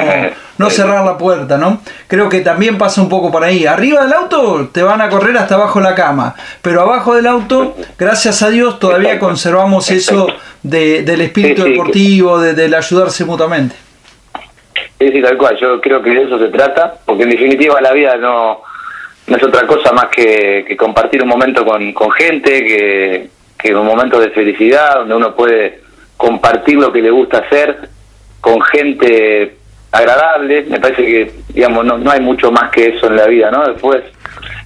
no 0.61 0.69
cerrar 0.69 1.07
la 1.07 1.17
puerta, 1.17 1.57
¿no? 1.57 1.81
Creo 2.07 2.29
que 2.29 2.41
también 2.41 2.77
pasa 2.77 3.01
un 3.01 3.09
poco 3.09 3.33
por 3.33 3.43
ahí. 3.43 3.65
Arriba 3.65 4.05
del 4.05 4.13
auto 4.13 4.69
te 4.71 4.83
van 4.83 5.01
a 5.01 5.09
correr 5.09 5.35
hasta 5.39 5.55
abajo 5.55 5.81
la 5.81 5.95
cama, 5.95 6.35
pero 6.61 6.83
abajo 6.83 7.15
del 7.15 7.27
auto, 7.27 7.75
gracias 7.99 8.43
a 8.43 8.51
Dios, 8.51 8.79
todavía 8.79 9.19
conservamos 9.19 9.91
eso 9.91 10.27
de, 10.63 11.03
del 11.03 11.23
espíritu 11.23 11.65
deportivo, 11.65 12.39
de, 12.39 12.53
del 12.53 12.75
ayudarse 12.75 13.25
mutuamente. 13.25 13.75
Sí, 14.99 15.11
sí, 15.11 15.23
tal 15.23 15.39
cual. 15.39 15.57
Yo 15.59 15.81
creo 15.81 16.03
que 16.03 16.11
de 16.11 16.25
eso 16.25 16.39
se 16.39 16.49
trata, 16.49 16.95
porque 17.07 17.23
en 17.23 17.31
definitiva 17.31 17.81
la 17.81 17.93
vida 17.93 18.17
no, 18.19 18.61
no 19.29 19.37
es 19.37 19.43
otra 19.43 19.67
cosa 19.67 19.93
más 19.93 20.09
que, 20.09 20.77
compartir 20.79 21.23
un 21.23 21.31
momento 21.31 21.65
con, 21.65 21.95
con 21.95 22.11
gente, 22.11 22.51
que, 22.51 23.31
que 23.59 23.75
un 23.75 23.87
momento 23.87 24.21
de 24.21 24.29
felicidad, 24.29 24.97
donde 24.97 25.15
uno 25.15 25.35
puede 25.35 25.81
compartir 26.19 26.77
lo 26.77 26.93
que 26.93 27.01
le 27.01 27.11
gusta 27.11 27.39
hacer 27.39 27.89
con 28.43 28.61
gente 28.61 29.60
agradable, 29.93 30.63
me 30.69 30.81
parece 30.81 31.05
que, 31.05 31.33
digamos, 31.53 31.85
no, 31.85 31.99
no 31.99 32.11
hay 32.11 32.21
mucho 32.21 32.51
más 32.53 32.71
que 32.71 32.89
eso 32.89 33.07
en 33.09 33.17
la 33.17 33.27
vida, 33.27 33.51
¿no? 33.51 33.67
Después, 33.67 34.03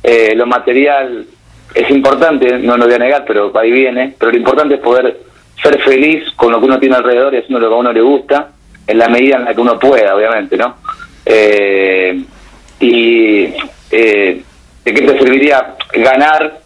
eh, 0.03 0.35
lo 0.35 0.47
material 0.47 1.27
es 1.75 1.91
importante, 1.91 2.59
no 2.59 2.77
lo 2.77 2.85
voy 2.85 2.95
a 2.95 2.99
negar, 2.99 3.25
pero 3.27 3.57
ahí 3.59 3.71
viene, 3.71 4.15
pero 4.19 4.31
lo 4.31 4.39
importante 4.39 4.75
es 4.75 4.81
poder 4.81 5.19
ser 5.63 5.81
feliz 5.83 6.31
con 6.37 6.53
lo 6.53 6.61
que 6.61 6.67
uno 6.67 6.79
tiene 6.79 6.97
alrededor 6.97 7.35
y 7.35 7.39
haciendo 7.39 7.61
lo 7.61 7.69
que 7.69 7.75
a 7.75 7.79
uno 7.79 7.93
le 7.93 8.01
gusta, 8.01 8.51
en 8.87 8.99
la 8.99 9.09
medida 9.09 9.37
en 9.37 9.45
la 9.45 9.55
que 9.55 9.61
uno 9.61 9.79
pueda, 9.79 10.15
obviamente, 10.15 10.57
¿no? 10.57 10.77
Eh, 11.25 12.23
y 12.81 13.45
eh, 13.91 14.43
¿de 14.85 14.95
qué 14.95 15.01
te 15.01 15.19
serviría 15.19 15.75
ganar? 15.95 16.61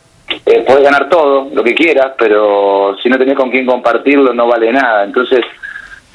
Eh, 0.45 0.65
podés 0.67 0.83
ganar 0.83 1.09
todo, 1.09 1.49
lo 1.55 1.63
que 1.63 1.75
quieras, 1.75 2.13
pero 2.19 2.97
si 3.03 3.09
no 3.09 3.19
tenés 3.19 3.37
con 3.37 3.51
quién 3.51 3.65
compartirlo 3.65 4.35
no 4.35 4.47
vale 4.47 4.73
nada. 4.73 5.05
Entonces, 5.05 5.41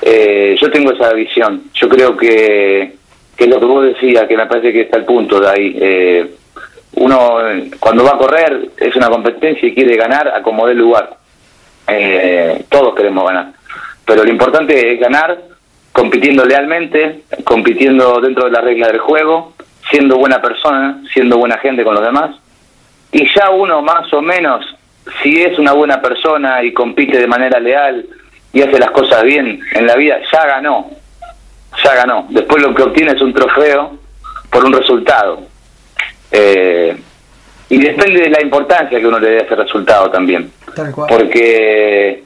eh, 0.01 0.56
yo 0.60 0.71
tengo 0.71 0.91
esa 0.91 1.13
visión. 1.13 1.63
Yo 1.73 1.88
creo 1.88 2.15
que, 2.17 2.93
que 3.36 3.47
lo 3.47 3.60
que 3.60 3.65
vos 3.65 3.86
decías, 3.86 4.27
que 4.27 4.38
me 4.38 4.45
parece 4.45 4.73
que 4.73 4.82
está 4.82 4.97
el 4.97 5.06
punto 5.06 5.39
de 5.39 5.49
ahí. 5.49 5.77
Eh, 5.79 6.36
uno 6.95 7.38
cuando 7.79 8.03
va 8.03 8.12
a 8.12 8.17
correr 8.17 8.69
es 8.77 8.95
una 8.95 9.10
competencia 9.10 9.67
y 9.67 9.73
quiere 9.73 9.95
ganar 9.95 10.27
a 10.27 10.41
como 10.41 10.67
dé 10.67 10.75
lugar. 10.75 11.17
Eh, 11.88 12.63
todos 12.69 12.95
queremos 12.95 13.25
ganar. 13.25 13.53
Pero 14.06 14.23
lo 14.23 14.29
importante 14.29 14.93
es 14.93 14.99
ganar 14.99 15.38
compitiendo 15.91 16.43
lealmente, 16.45 17.21
compitiendo 17.43 18.19
dentro 18.19 18.45
de 18.45 18.51
la 18.51 18.62
regla 18.62 18.88
del 18.88 18.99
juego, 18.99 19.53
siendo 19.89 20.17
buena 20.17 20.41
persona, 20.41 21.01
siendo 21.13 21.38
buena 21.38 21.58
gente 21.58 21.84
con 21.84 21.95
los 21.95 22.03
demás. 22.03 22.36
Y 23.12 23.27
ya 23.34 23.51
uno 23.51 23.82
más 23.82 24.12
o 24.13 24.21
menos, 24.21 24.65
si 25.21 25.41
es 25.41 25.58
una 25.60 25.73
buena 25.73 26.01
persona 26.01 26.63
y 26.63 26.73
compite 26.73 27.19
de 27.19 27.27
manera 27.27 27.60
leal, 27.60 28.06
y 28.54 28.62
hace 28.62 28.80
las 28.80 28.92
cosas 28.92 29.24
bien 29.24 29.60
en 29.74 29.88
la 29.88 29.96
vida, 29.96 30.20
ya 30.32 30.46
ganó, 30.46 30.89
ya 31.84 31.96
ganó. 31.96 32.28
Después 32.30 32.62
lo 32.62 32.74
que 32.74 32.84
obtiene 32.84 33.13
es 33.13 33.22
un 33.22 33.34
trofeo 33.34 33.98
por 34.52 34.63
un 34.63 34.74
resultado. 34.74 35.42
Eh, 36.32 36.96
y 37.70 37.78
depende 37.80 38.22
de 38.22 38.30
la 38.30 38.42
importancia 38.42 39.00
que 39.00 39.08
uno 39.08 39.20
le 39.20 39.32
dé 39.32 39.38
a 39.39 39.44
ese 39.46 39.56
resultado 39.56 40.12
también. 40.12 40.52
Porque 41.10 42.24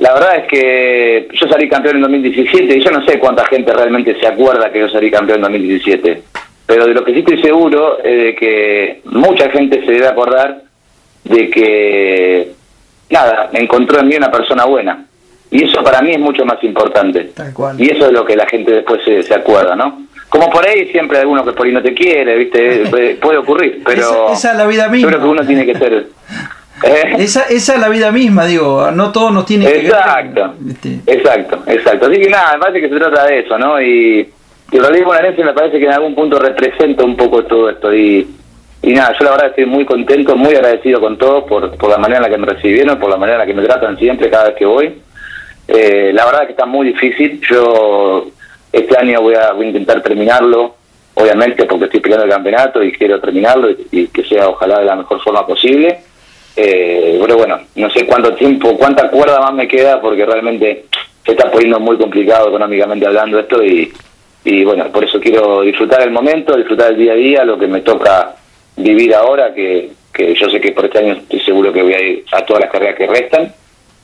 la 0.00 0.14
verdad 0.14 0.36
es 0.38 0.48
que 0.48 1.28
yo 1.32 1.46
salí 1.46 1.68
campeón 1.68 1.96
en 1.96 2.02
2017 2.02 2.76
y 2.76 2.84
yo 2.84 2.90
no 2.90 3.04
sé 3.06 3.18
cuánta 3.20 3.44
gente 3.46 3.72
realmente 3.72 4.18
se 4.18 4.26
acuerda 4.26 4.72
que 4.72 4.80
yo 4.80 4.88
salí 4.88 5.10
campeón 5.10 5.38
en 5.38 5.42
2017. 5.42 6.22
Pero 6.66 6.86
de 6.86 6.94
lo 6.94 7.04
que 7.04 7.12
sí 7.12 7.20
estoy 7.20 7.40
seguro 7.40 7.98
es 8.02 8.22
de 8.24 8.34
que 8.34 9.00
mucha 9.04 9.48
gente 9.50 9.84
se 9.84 9.92
debe 9.92 10.08
acordar 10.08 10.62
de 11.22 11.50
que 11.50 12.52
nada, 13.14 13.48
encontró 13.52 14.00
en 14.00 14.08
mí 14.08 14.16
una 14.16 14.30
persona 14.30 14.64
buena. 14.64 15.04
Y 15.50 15.64
eso 15.64 15.82
para 15.84 16.02
mí 16.02 16.10
es 16.12 16.18
mucho 16.18 16.44
más 16.44 16.62
importante. 16.64 17.30
Y 17.78 17.90
eso 17.90 18.06
es 18.06 18.12
lo 18.12 18.24
que 18.24 18.36
la 18.36 18.46
gente 18.46 18.72
después 18.72 19.00
se, 19.04 19.34
acuerda, 19.34 19.76
¿no? 19.76 20.06
Como 20.28 20.50
por 20.50 20.66
ahí 20.66 20.88
siempre 20.90 21.18
hay 21.18 21.22
alguno 21.22 21.44
que 21.44 21.52
por 21.52 21.66
ahí 21.66 21.72
no 21.72 21.80
te 21.80 21.94
quiere, 21.94 22.36
¿viste? 22.36 23.16
puede, 23.22 23.38
ocurrir, 23.38 23.82
pero... 23.84 24.32
Esa, 24.32 24.50
es 24.50 24.58
la 24.58 24.66
vida 24.66 24.88
misma. 24.88 25.10
Yo 25.10 25.16
creo 25.16 25.20
que 25.20 25.32
uno 25.32 25.46
tiene 25.46 25.64
que 25.64 25.78
ser... 25.78 25.92
¿eh? 26.82 27.14
Esa, 27.18 27.42
esa 27.42 27.74
es 27.74 27.80
la 27.80 27.88
vida 27.88 28.10
misma, 28.10 28.46
digo, 28.46 28.90
no 28.90 29.12
todos 29.12 29.32
nos 29.32 29.46
tienen 29.46 29.68
que 29.68 29.86
Exacto, 29.86 30.54
exacto, 31.06 31.62
exacto. 31.68 32.06
Así 32.06 32.20
que 32.20 32.28
nada, 32.28 32.54
me 32.54 32.58
parece 32.58 32.80
que 32.80 32.88
se 32.88 32.96
trata 32.96 33.26
de 33.26 33.38
eso, 33.38 33.56
¿no? 33.56 33.80
Y, 33.80 34.28
y 34.72 34.76
el 34.76 34.82
realismo 34.82 35.06
bonaerense 35.06 35.44
me 35.44 35.52
parece 35.52 35.78
que 35.78 35.84
en 35.84 35.92
algún 35.92 36.16
punto 36.16 36.40
representa 36.40 37.04
un 37.04 37.16
poco 37.16 37.44
todo 37.44 37.70
esto. 37.70 37.94
Y, 37.94 38.26
y 38.86 38.92
nada, 38.92 39.16
yo 39.18 39.24
la 39.24 39.30
verdad 39.30 39.46
estoy 39.48 39.64
muy 39.64 39.86
contento, 39.86 40.36
muy 40.36 40.54
agradecido 40.54 41.00
con 41.00 41.16
todos 41.16 41.44
por, 41.44 41.74
por 41.78 41.88
la 41.88 41.96
manera 41.96 42.18
en 42.18 42.22
la 42.24 42.28
que 42.28 42.38
me 42.38 42.46
recibieron, 42.46 42.98
por 42.98 43.08
la 43.08 43.16
manera 43.16 43.36
en 43.36 43.40
la 43.40 43.46
que 43.46 43.58
me 43.58 43.66
tratan 43.66 43.96
siempre 43.96 44.28
cada 44.28 44.48
vez 44.48 44.56
que 44.56 44.66
voy. 44.66 45.00
Eh, 45.66 46.10
la 46.12 46.26
verdad 46.26 46.44
que 46.44 46.52
está 46.52 46.66
muy 46.66 46.88
difícil. 46.88 47.40
Yo 47.48 48.26
este 48.70 48.98
año 48.98 49.22
voy 49.22 49.36
a, 49.36 49.52
voy 49.52 49.64
a 49.64 49.68
intentar 49.68 50.02
terminarlo, 50.02 50.74
obviamente 51.14 51.64
porque 51.64 51.86
estoy 51.86 52.00
peleando 52.00 52.26
el 52.26 52.32
campeonato 52.32 52.82
y 52.82 52.92
quiero 52.92 53.18
terminarlo 53.22 53.70
y, 53.70 54.08
que 54.08 54.22
sea 54.24 54.50
ojalá 54.50 54.80
de 54.80 54.84
la 54.84 54.96
mejor 54.96 55.18
forma 55.22 55.46
posible. 55.46 56.00
Eh, 56.54 57.18
pero 57.22 57.38
bueno, 57.38 57.60
no 57.76 57.88
sé 57.88 58.04
cuánto 58.04 58.34
tiempo, 58.34 58.76
cuánta 58.76 59.08
cuerda 59.08 59.40
más 59.40 59.54
me 59.54 59.66
queda 59.66 59.98
porque 59.98 60.26
realmente 60.26 60.84
se 61.24 61.32
está 61.32 61.50
poniendo 61.50 61.80
muy 61.80 61.96
complicado 61.96 62.48
económicamente 62.48 63.06
hablando 63.06 63.38
esto 63.38 63.64
y, 63.64 63.90
y 64.44 64.62
bueno, 64.62 64.92
por 64.92 65.04
eso 65.04 65.18
quiero 65.18 65.62
disfrutar 65.62 66.02
el 66.02 66.10
momento, 66.10 66.54
disfrutar 66.54 66.90
el 66.90 66.98
día 66.98 67.12
a 67.12 67.16
día, 67.16 67.44
lo 67.44 67.58
que 67.58 67.66
me 67.66 67.80
toca 67.80 68.34
vivir 68.76 69.14
ahora, 69.14 69.54
que, 69.54 69.90
que 70.12 70.34
yo 70.34 70.48
sé 70.50 70.60
que 70.60 70.72
por 70.72 70.84
este 70.84 70.98
año 70.98 71.14
estoy 71.14 71.40
seguro 71.40 71.72
que 71.72 71.82
voy 71.82 71.94
a 71.94 72.00
ir 72.00 72.24
a 72.32 72.44
todas 72.44 72.62
las 72.62 72.70
carreras 72.70 72.96
que 72.96 73.06
restan 73.06 73.52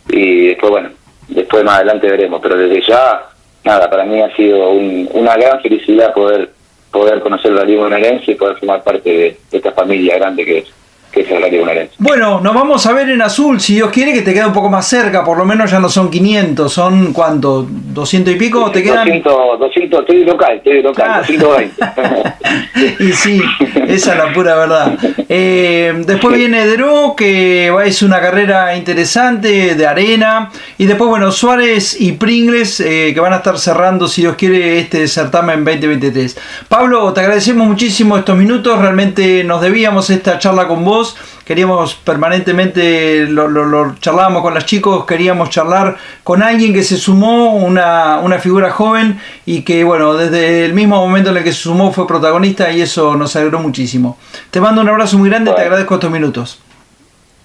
y 0.08 0.48
después, 0.48 0.70
bueno, 0.70 0.90
después 1.28 1.64
más 1.64 1.76
adelante 1.76 2.08
veremos, 2.08 2.40
pero 2.42 2.56
desde 2.56 2.82
ya, 2.86 3.26
nada, 3.64 3.88
para 3.88 4.04
mí 4.04 4.20
ha 4.20 4.34
sido 4.34 4.70
una 4.70 5.36
gran 5.36 5.60
felicidad 5.60 6.12
poder 6.12 6.50
poder 6.90 7.20
conocer 7.20 7.52
la 7.52 7.64
Liga 7.64 7.82
Bonaerense 7.82 8.32
y 8.32 8.34
poder 8.34 8.56
formar 8.56 8.82
parte 8.82 9.10
de 9.10 9.38
esta 9.52 9.70
familia 9.72 10.16
grande 10.16 10.44
que 10.44 10.58
es 10.58 10.72
que 11.10 11.22
es 11.22 11.30
el 11.30 11.90
Bueno, 11.98 12.40
nos 12.40 12.54
vamos 12.54 12.86
a 12.86 12.92
ver 12.92 13.08
en 13.10 13.20
azul, 13.20 13.60
si 13.60 13.74
Dios 13.74 13.90
quiere, 13.90 14.12
que 14.12 14.22
te 14.22 14.32
quede 14.32 14.46
un 14.46 14.52
poco 14.52 14.68
más 14.68 14.86
cerca, 14.86 15.24
por 15.24 15.36
lo 15.36 15.44
menos 15.44 15.70
ya 15.70 15.80
no 15.80 15.88
son 15.88 16.08
500, 16.10 16.72
son 16.72 17.12
cuánto, 17.12 17.66
200 17.68 18.34
y 18.34 18.36
pico, 18.36 18.70
te 18.70 18.82
quedan... 18.82 19.06
200, 19.06 19.58
200 19.58 20.00
estoy 20.00 20.24
local, 20.24 20.56
estoy 20.56 20.82
local, 20.82 21.06
ah. 21.08 21.22
220. 21.28 23.04
y 23.04 23.12
sí, 23.12 23.42
esa 23.88 24.12
es 24.12 24.18
la 24.18 24.32
pura 24.32 24.54
verdad. 24.54 24.98
Eh, 25.28 25.92
después 26.06 26.36
viene 26.36 26.66
Dero, 26.66 27.14
que 27.16 27.72
es 27.84 28.02
una 28.02 28.20
carrera 28.20 28.76
interesante 28.76 29.74
de 29.74 29.86
arena, 29.86 30.50
y 30.78 30.86
después, 30.86 31.10
bueno, 31.10 31.32
Suárez 31.32 32.00
y 32.00 32.12
Pringles, 32.12 32.80
eh, 32.80 33.10
que 33.12 33.20
van 33.20 33.32
a 33.32 33.36
estar 33.36 33.58
cerrando, 33.58 34.06
si 34.06 34.22
Dios 34.22 34.36
quiere, 34.36 34.78
este 34.78 35.08
certamen 35.08 35.64
2023. 35.64 36.38
Pablo, 36.68 37.12
te 37.12 37.20
agradecemos 37.20 37.66
muchísimo 37.66 38.16
estos 38.16 38.36
minutos, 38.36 38.78
realmente 38.78 39.42
nos 39.42 39.60
debíamos 39.60 40.08
esta 40.10 40.38
charla 40.38 40.68
con 40.68 40.84
vos 40.84 40.99
queríamos 41.44 41.94
permanentemente, 41.94 43.26
lo, 43.26 43.48
lo, 43.48 43.94
charlábamos 43.96 44.42
con 44.42 44.54
los 44.54 44.64
chicos, 44.66 45.04
queríamos 45.04 45.50
charlar 45.50 45.96
con 46.22 46.42
alguien 46.42 46.72
que 46.72 46.82
se 46.82 46.96
sumó, 46.96 47.54
una, 47.56 48.20
una 48.20 48.38
figura 48.38 48.70
joven 48.70 49.20
y 49.46 49.62
que 49.62 49.84
bueno, 49.84 50.14
desde 50.14 50.64
el 50.64 50.72
mismo 50.72 50.96
momento 50.96 51.30
en 51.30 51.38
el 51.38 51.44
que 51.44 51.52
se 51.52 51.62
sumó 51.62 51.92
fue 51.92 52.06
protagonista 52.06 52.70
y 52.70 52.80
eso 52.80 53.16
nos 53.16 53.34
alegró 53.36 53.58
muchísimo. 53.58 54.18
Te 54.50 54.60
mando 54.60 54.80
un 54.80 54.88
abrazo 54.88 55.18
muy 55.18 55.28
grande, 55.28 55.52
te 55.52 55.62
agradezco 55.62 55.94
estos 55.94 56.10
minutos. 56.10 56.60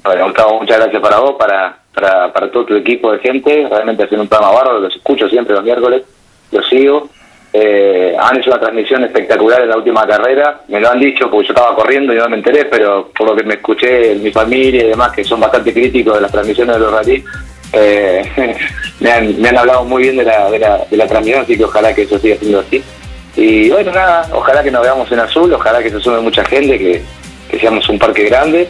Bueno, 0.04 0.26
Gustavo, 0.26 0.60
muchas 0.60 0.78
gracias 0.78 1.02
para 1.02 1.20
vos, 1.20 1.36
para, 1.40 1.80
para, 1.94 2.32
para 2.32 2.52
todo 2.52 2.66
tu 2.66 2.76
equipo 2.76 3.12
de 3.12 3.20
gente, 3.20 3.68
realmente 3.70 4.04
haciendo 4.04 4.24
un 4.24 4.30
programa 4.30 4.54
bárbaro, 4.54 4.80
los 4.80 4.96
escucho 4.96 5.28
siempre 5.30 5.56
los 5.56 5.64
miércoles, 5.64 6.04
los 6.52 6.68
sigo 6.70 7.10
eh, 7.58 8.14
han 8.20 8.38
hecho 8.38 8.50
una 8.50 8.60
transmisión 8.60 9.06
espectacular 9.06 9.62
en 9.62 9.70
la 9.70 9.78
última 9.78 10.06
carrera, 10.06 10.60
me 10.68 10.82
lo 10.82 10.90
han 10.90 11.00
dicho 11.00 11.32
porque 11.32 11.48
yo 11.48 11.54
estaba 11.54 11.74
corriendo 11.74 12.14
y 12.14 12.18
no 12.18 12.28
me 12.28 12.36
enteré, 12.36 12.66
pero 12.66 13.10
por 13.18 13.30
lo 13.30 13.34
que 13.34 13.46
me 13.46 13.54
escuché 13.54 14.14
mi 14.16 14.30
familia 14.30 14.84
y 14.84 14.88
demás, 14.90 15.14
que 15.14 15.24
son 15.24 15.40
bastante 15.40 15.72
críticos 15.72 16.16
de 16.16 16.22
las 16.22 16.32
transmisiones 16.34 16.76
de 16.76 16.82
los 16.82 16.92
rally, 16.92 17.24
eh, 17.72 18.26
me, 19.00 19.10
han, 19.10 19.40
me 19.40 19.48
han 19.48 19.58
hablado 19.58 19.86
muy 19.86 20.04
bien 20.04 20.18
de 20.18 20.26
la, 20.26 20.52
de, 20.52 20.60
la, 20.60 20.86
de 20.92 20.98
la 20.98 21.08
transmisión, 21.08 21.44
así 21.44 21.56
que 21.56 21.64
ojalá 21.64 21.96
que 21.96 22.02
eso 22.02 22.20
siga 22.20 22.36
siendo 22.36 22.60
así. 22.60 22.84
Y 23.38 23.70
bueno, 23.70 23.94
nada, 23.94 24.28
ojalá 24.34 24.62
que 24.62 24.72
nos 24.72 24.82
veamos 24.82 25.10
en 25.14 25.20
azul, 25.20 25.54
ojalá 25.54 25.82
que 25.82 25.92
se 25.92 26.02
sume 26.02 26.20
mucha 26.20 26.44
gente, 26.44 26.78
que, 26.78 27.02
que 27.50 27.58
seamos 27.58 27.88
un 27.88 27.98
parque 27.98 28.26
grande 28.26 28.68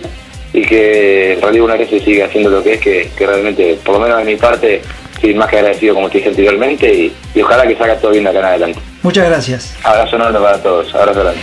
y 0.54 0.62
que 0.62 1.39
Rally 1.41 1.88
se 1.88 2.00
siga 2.02 2.26
haciendo 2.28 2.52
lo 2.52 2.62
que 2.62 2.74
es, 2.74 2.80
que 2.80 3.26
realmente, 3.26 3.80
por 3.84 3.95
lo 3.95 4.02
menos 4.02 4.19
de 4.19 4.26
mi 4.26 4.36
parte, 4.36 4.84
sí, 5.21 5.34
más 5.34 5.49
que 5.49 5.58
agradecido 5.58 5.95
como 5.95 6.10
te 6.10 6.17
dije 6.17 6.30
anteriormente 6.30 7.13
y, 7.36 7.41
ojalá 7.41 7.67
que 7.67 7.75
salga 7.75 7.97
todo 7.97 8.12
bien 8.12 8.23
de 8.23 8.30
acá 8.30 8.39
en 8.39 8.45
adelante. 8.45 8.80
Muchas 9.01 9.28
gracias. 9.28 9.75
Abrazo 9.84 10.15
enorme 10.15 10.39
para 10.39 10.62
todos. 10.62 10.93
Abrazo 10.95 11.21
grande. 11.21 11.41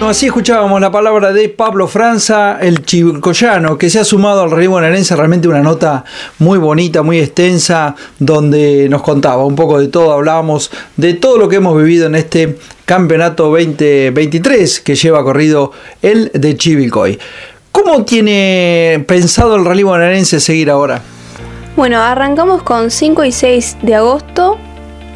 Así 0.00 0.26
escuchábamos 0.26 0.80
la 0.82 0.90
palabra 0.90 1.32
de 1.32 1.48
Pablo 1.48 1.88
Franza, 1.88 2.58
el 2.60 2.84
chicoyano, 2.84 3.78
que 3.78 3.88
se 3.88 4.00
ha 4.00 4.04
sumado 4.04 4.42
al 4.42 4.50
rey 4.50 4.66
bonaerense, 4.66 5.16
realmente 5.16 5.48
una 5.48 5.62
nota 5.62 6.04
muy 6.40 6.58
bonita, 6.58 7.02
muy 7.02 7.20
extensa, 7.20 7.94
donde 8.18 8.86
nos 8.90 9.02
contaba 9.02 9.46
un 9.46 9.54
poco 9.54 9.80
de 9.80 9.88
todo, 9.88 10.12
hablábamos 10.12 10.70
de 10.96 11.14
todo 11.14 11.38
lo 11.38 11.48
que 11.48 11.56
hemos 11.56 11.76
vivido 11.78 12.06
en 12.06 12.16
este 12.16 12.58
campeonato 12.84 13.44
2023 13.44 14.80
que 14.80 14.94
lleva 14.94 15.24
corrido 15.24 15.72
el 16.02 16.30
de 16.34 16.54
Chivilcoy. 16.54 17.18
¿Cómo 17.72 18.04
tiene 18.04 19.02
pensado 19.08 19.56
el 19.56 19.64
rally 19.64 19.84
bonaerense 19.84 20.38
seguir 20.38 20.70
ahora? 20.70 21.00
Bueno, 21.76 21.98
arrancamos 22.00 22.62
con 22.62 22.92
5 22.92 23.24
y 23.24 23.32
6 23.32 23.78
de 23.82 23.96
agosto, 23.96 24.58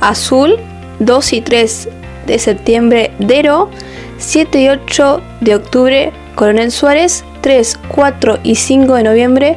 Azul, 0.01 0.57
2 0.99 1.33
y 1.35 1.41
3 1.41 1.89
de 2.27 2.39
septiembre, 2.41 3.13
Dero, 3.21 3.71
7 4.19 4.61
y 4.63 4.69
8 4.69 5.23
de 5.41 5.55
octubre, 5.55 6.13
Coronel 6.35 6.73
Suárez, 6.73 7.25
3, 7.43 7.79
4 7.95 8.41
y 8.43 8.57
5 8.57 8.95
de 8.95 9.03
noviembre, 9.05 9.57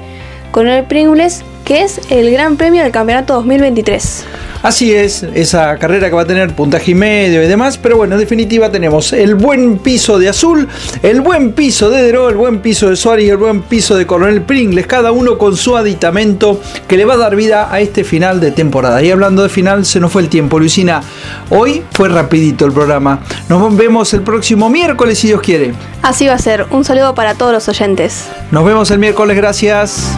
Coronel 0.52 0.86
Pringles, 0.86 1.44
que 1.72 1.84
es 1.84 2.02
el 2.10 2.30
Gran 2.32 2.58
Premio 2.58 2.84
del 2.84 2.92
Campeonato 2.92 3.34
2023. 3.36 4.26
Así 4.62 4.94
es, 4.94 5.24
esa 5.24 5.78
carrera 5.78 6.10
que 6.10 6.16
va 6.16 6.24
a 6.24 6.26
tener 6.26 6.54
puntaje 6.54 6.92
y 6.92 6.96
medio 6.96 7.42
y 7.42 7.48
demás, 7.48 7.78
pero 7.78 7.96
bueno, 7.96 8.16
en 8.16 8.20
definitiva 8.20 8.70
tenemos 8.70 9.14
el 9.14 9.36
buen 9.36 9.78
piso 9.78 10.20
de 10.20 10.28
Azul, 10.28 10.68
el 11.02 11.22
buen 11.22 11.54
piso 11.54 11.90
de 11.90 12.04
Dero, 12.04 12.28
el 12.28 12.36
buen 12.36 12.60
piso 12.60 12.90
de 12.90 12.98
Suárez 12.98 13.24
y 13.24 13.30
el 13.30 13.38
buen 13.38 13.62
piso 13.62 13.96
de 13.96 14.06
Coronel 14.06 14.42
Pringles, 14.42 14.86
cada 14.86 15.14
uno 15.14 15.38
con 15.38 15.56
su 15.56 15.78
aditamento 15.78 16.60
que 16.90 16.98
le 16.98 17.06
va 17.06 17.14
a 17.14 17.18
dar 17.18 17.38
vida 17.38 17.74
a 17.74 17.80
este 17.80 18.04
final 18.04 18.42
de 18.42 18.52
temporada. 18.52 19.02
Y 19.02 19.10
hablando 19.10 19.42
de 19.42 19.48
final, 19.48 19.86
se 19.86 20.02
nos 20.02 20.12
fue 20.12 20.24
el 20.24 20.28
tiempo, 20.28 20.60
Luisina. 20.60 21.02
Hoy 21.52 21.84
fue 21.94 22.10
rapidito 22.10 22.66
el 22.66 22.74
programa. 22.74 23.22
Nos 23.48 23.78
vemos 23.78 24.14
el 24.14 24.24
próximo 24.24 24.70
miércoles 24.70 25.20
si 25.20 25.28
Dios 25.28 25.40
quiere. 25.40 25.72
Así 26.02 26.28
va 26.28 26.34
a 26.34 26.38
ser. 26.38 26.66
Un 26.72 26.84
saludo 26.84 27.16
para 27.16 27.36
todos 27.36 27.54
los 27.54 27.70
oyentes. 27.70 28.26
Nos 28.52 28.66
vemos 28.66 28.92
el 28.92 29.00
miércoles, 29.00 29.38
gracias. 29.38 30.12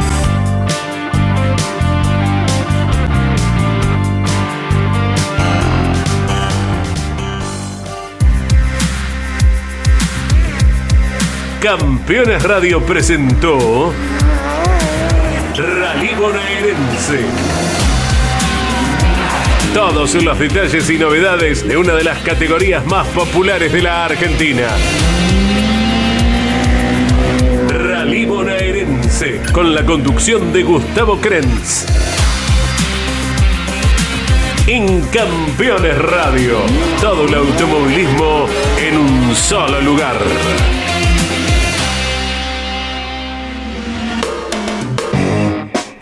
Campeones 11.63 12.43
Radio 12.43 12.81
presentó 12.81 13.93
Rally 15.55 16.13
Bonaerense. 16.13 17.21
Todos 19.73 20.13
los 20.15 20.37
detalles 20.39 20.89
y 20.89 20.97
novedades 20.97 21.65
de 21.65 21.77
una 21.77 21.93
de 21.93 22.03
las 22.03 22.17
categorías 22.19 22.85
más 22.85 23.07
populares 23.07 23.71
de 23.71 23.81
la 23.81 24.03
Argentina. 24.03 24.67
Rally 27.69 28.25
Bonaerense, 28.25 29.39
con 29.53 29.73
la 29.73 29.85
conducción 29.85 30.51
de 30.51 30.63
Gustavo 30.63 31.21
Krenz. 31.21 31.85
En 34.67 34.99
Campeones 35.03 35.97
Radio, 35.97 36.57
todo 36.99 37.25
el 37.25 37.33
automovilismo 37.35 38.47
en 38.81 38.97
un 38.97 39.33
solo 39.33 39.79
lugar. 39.79 40.17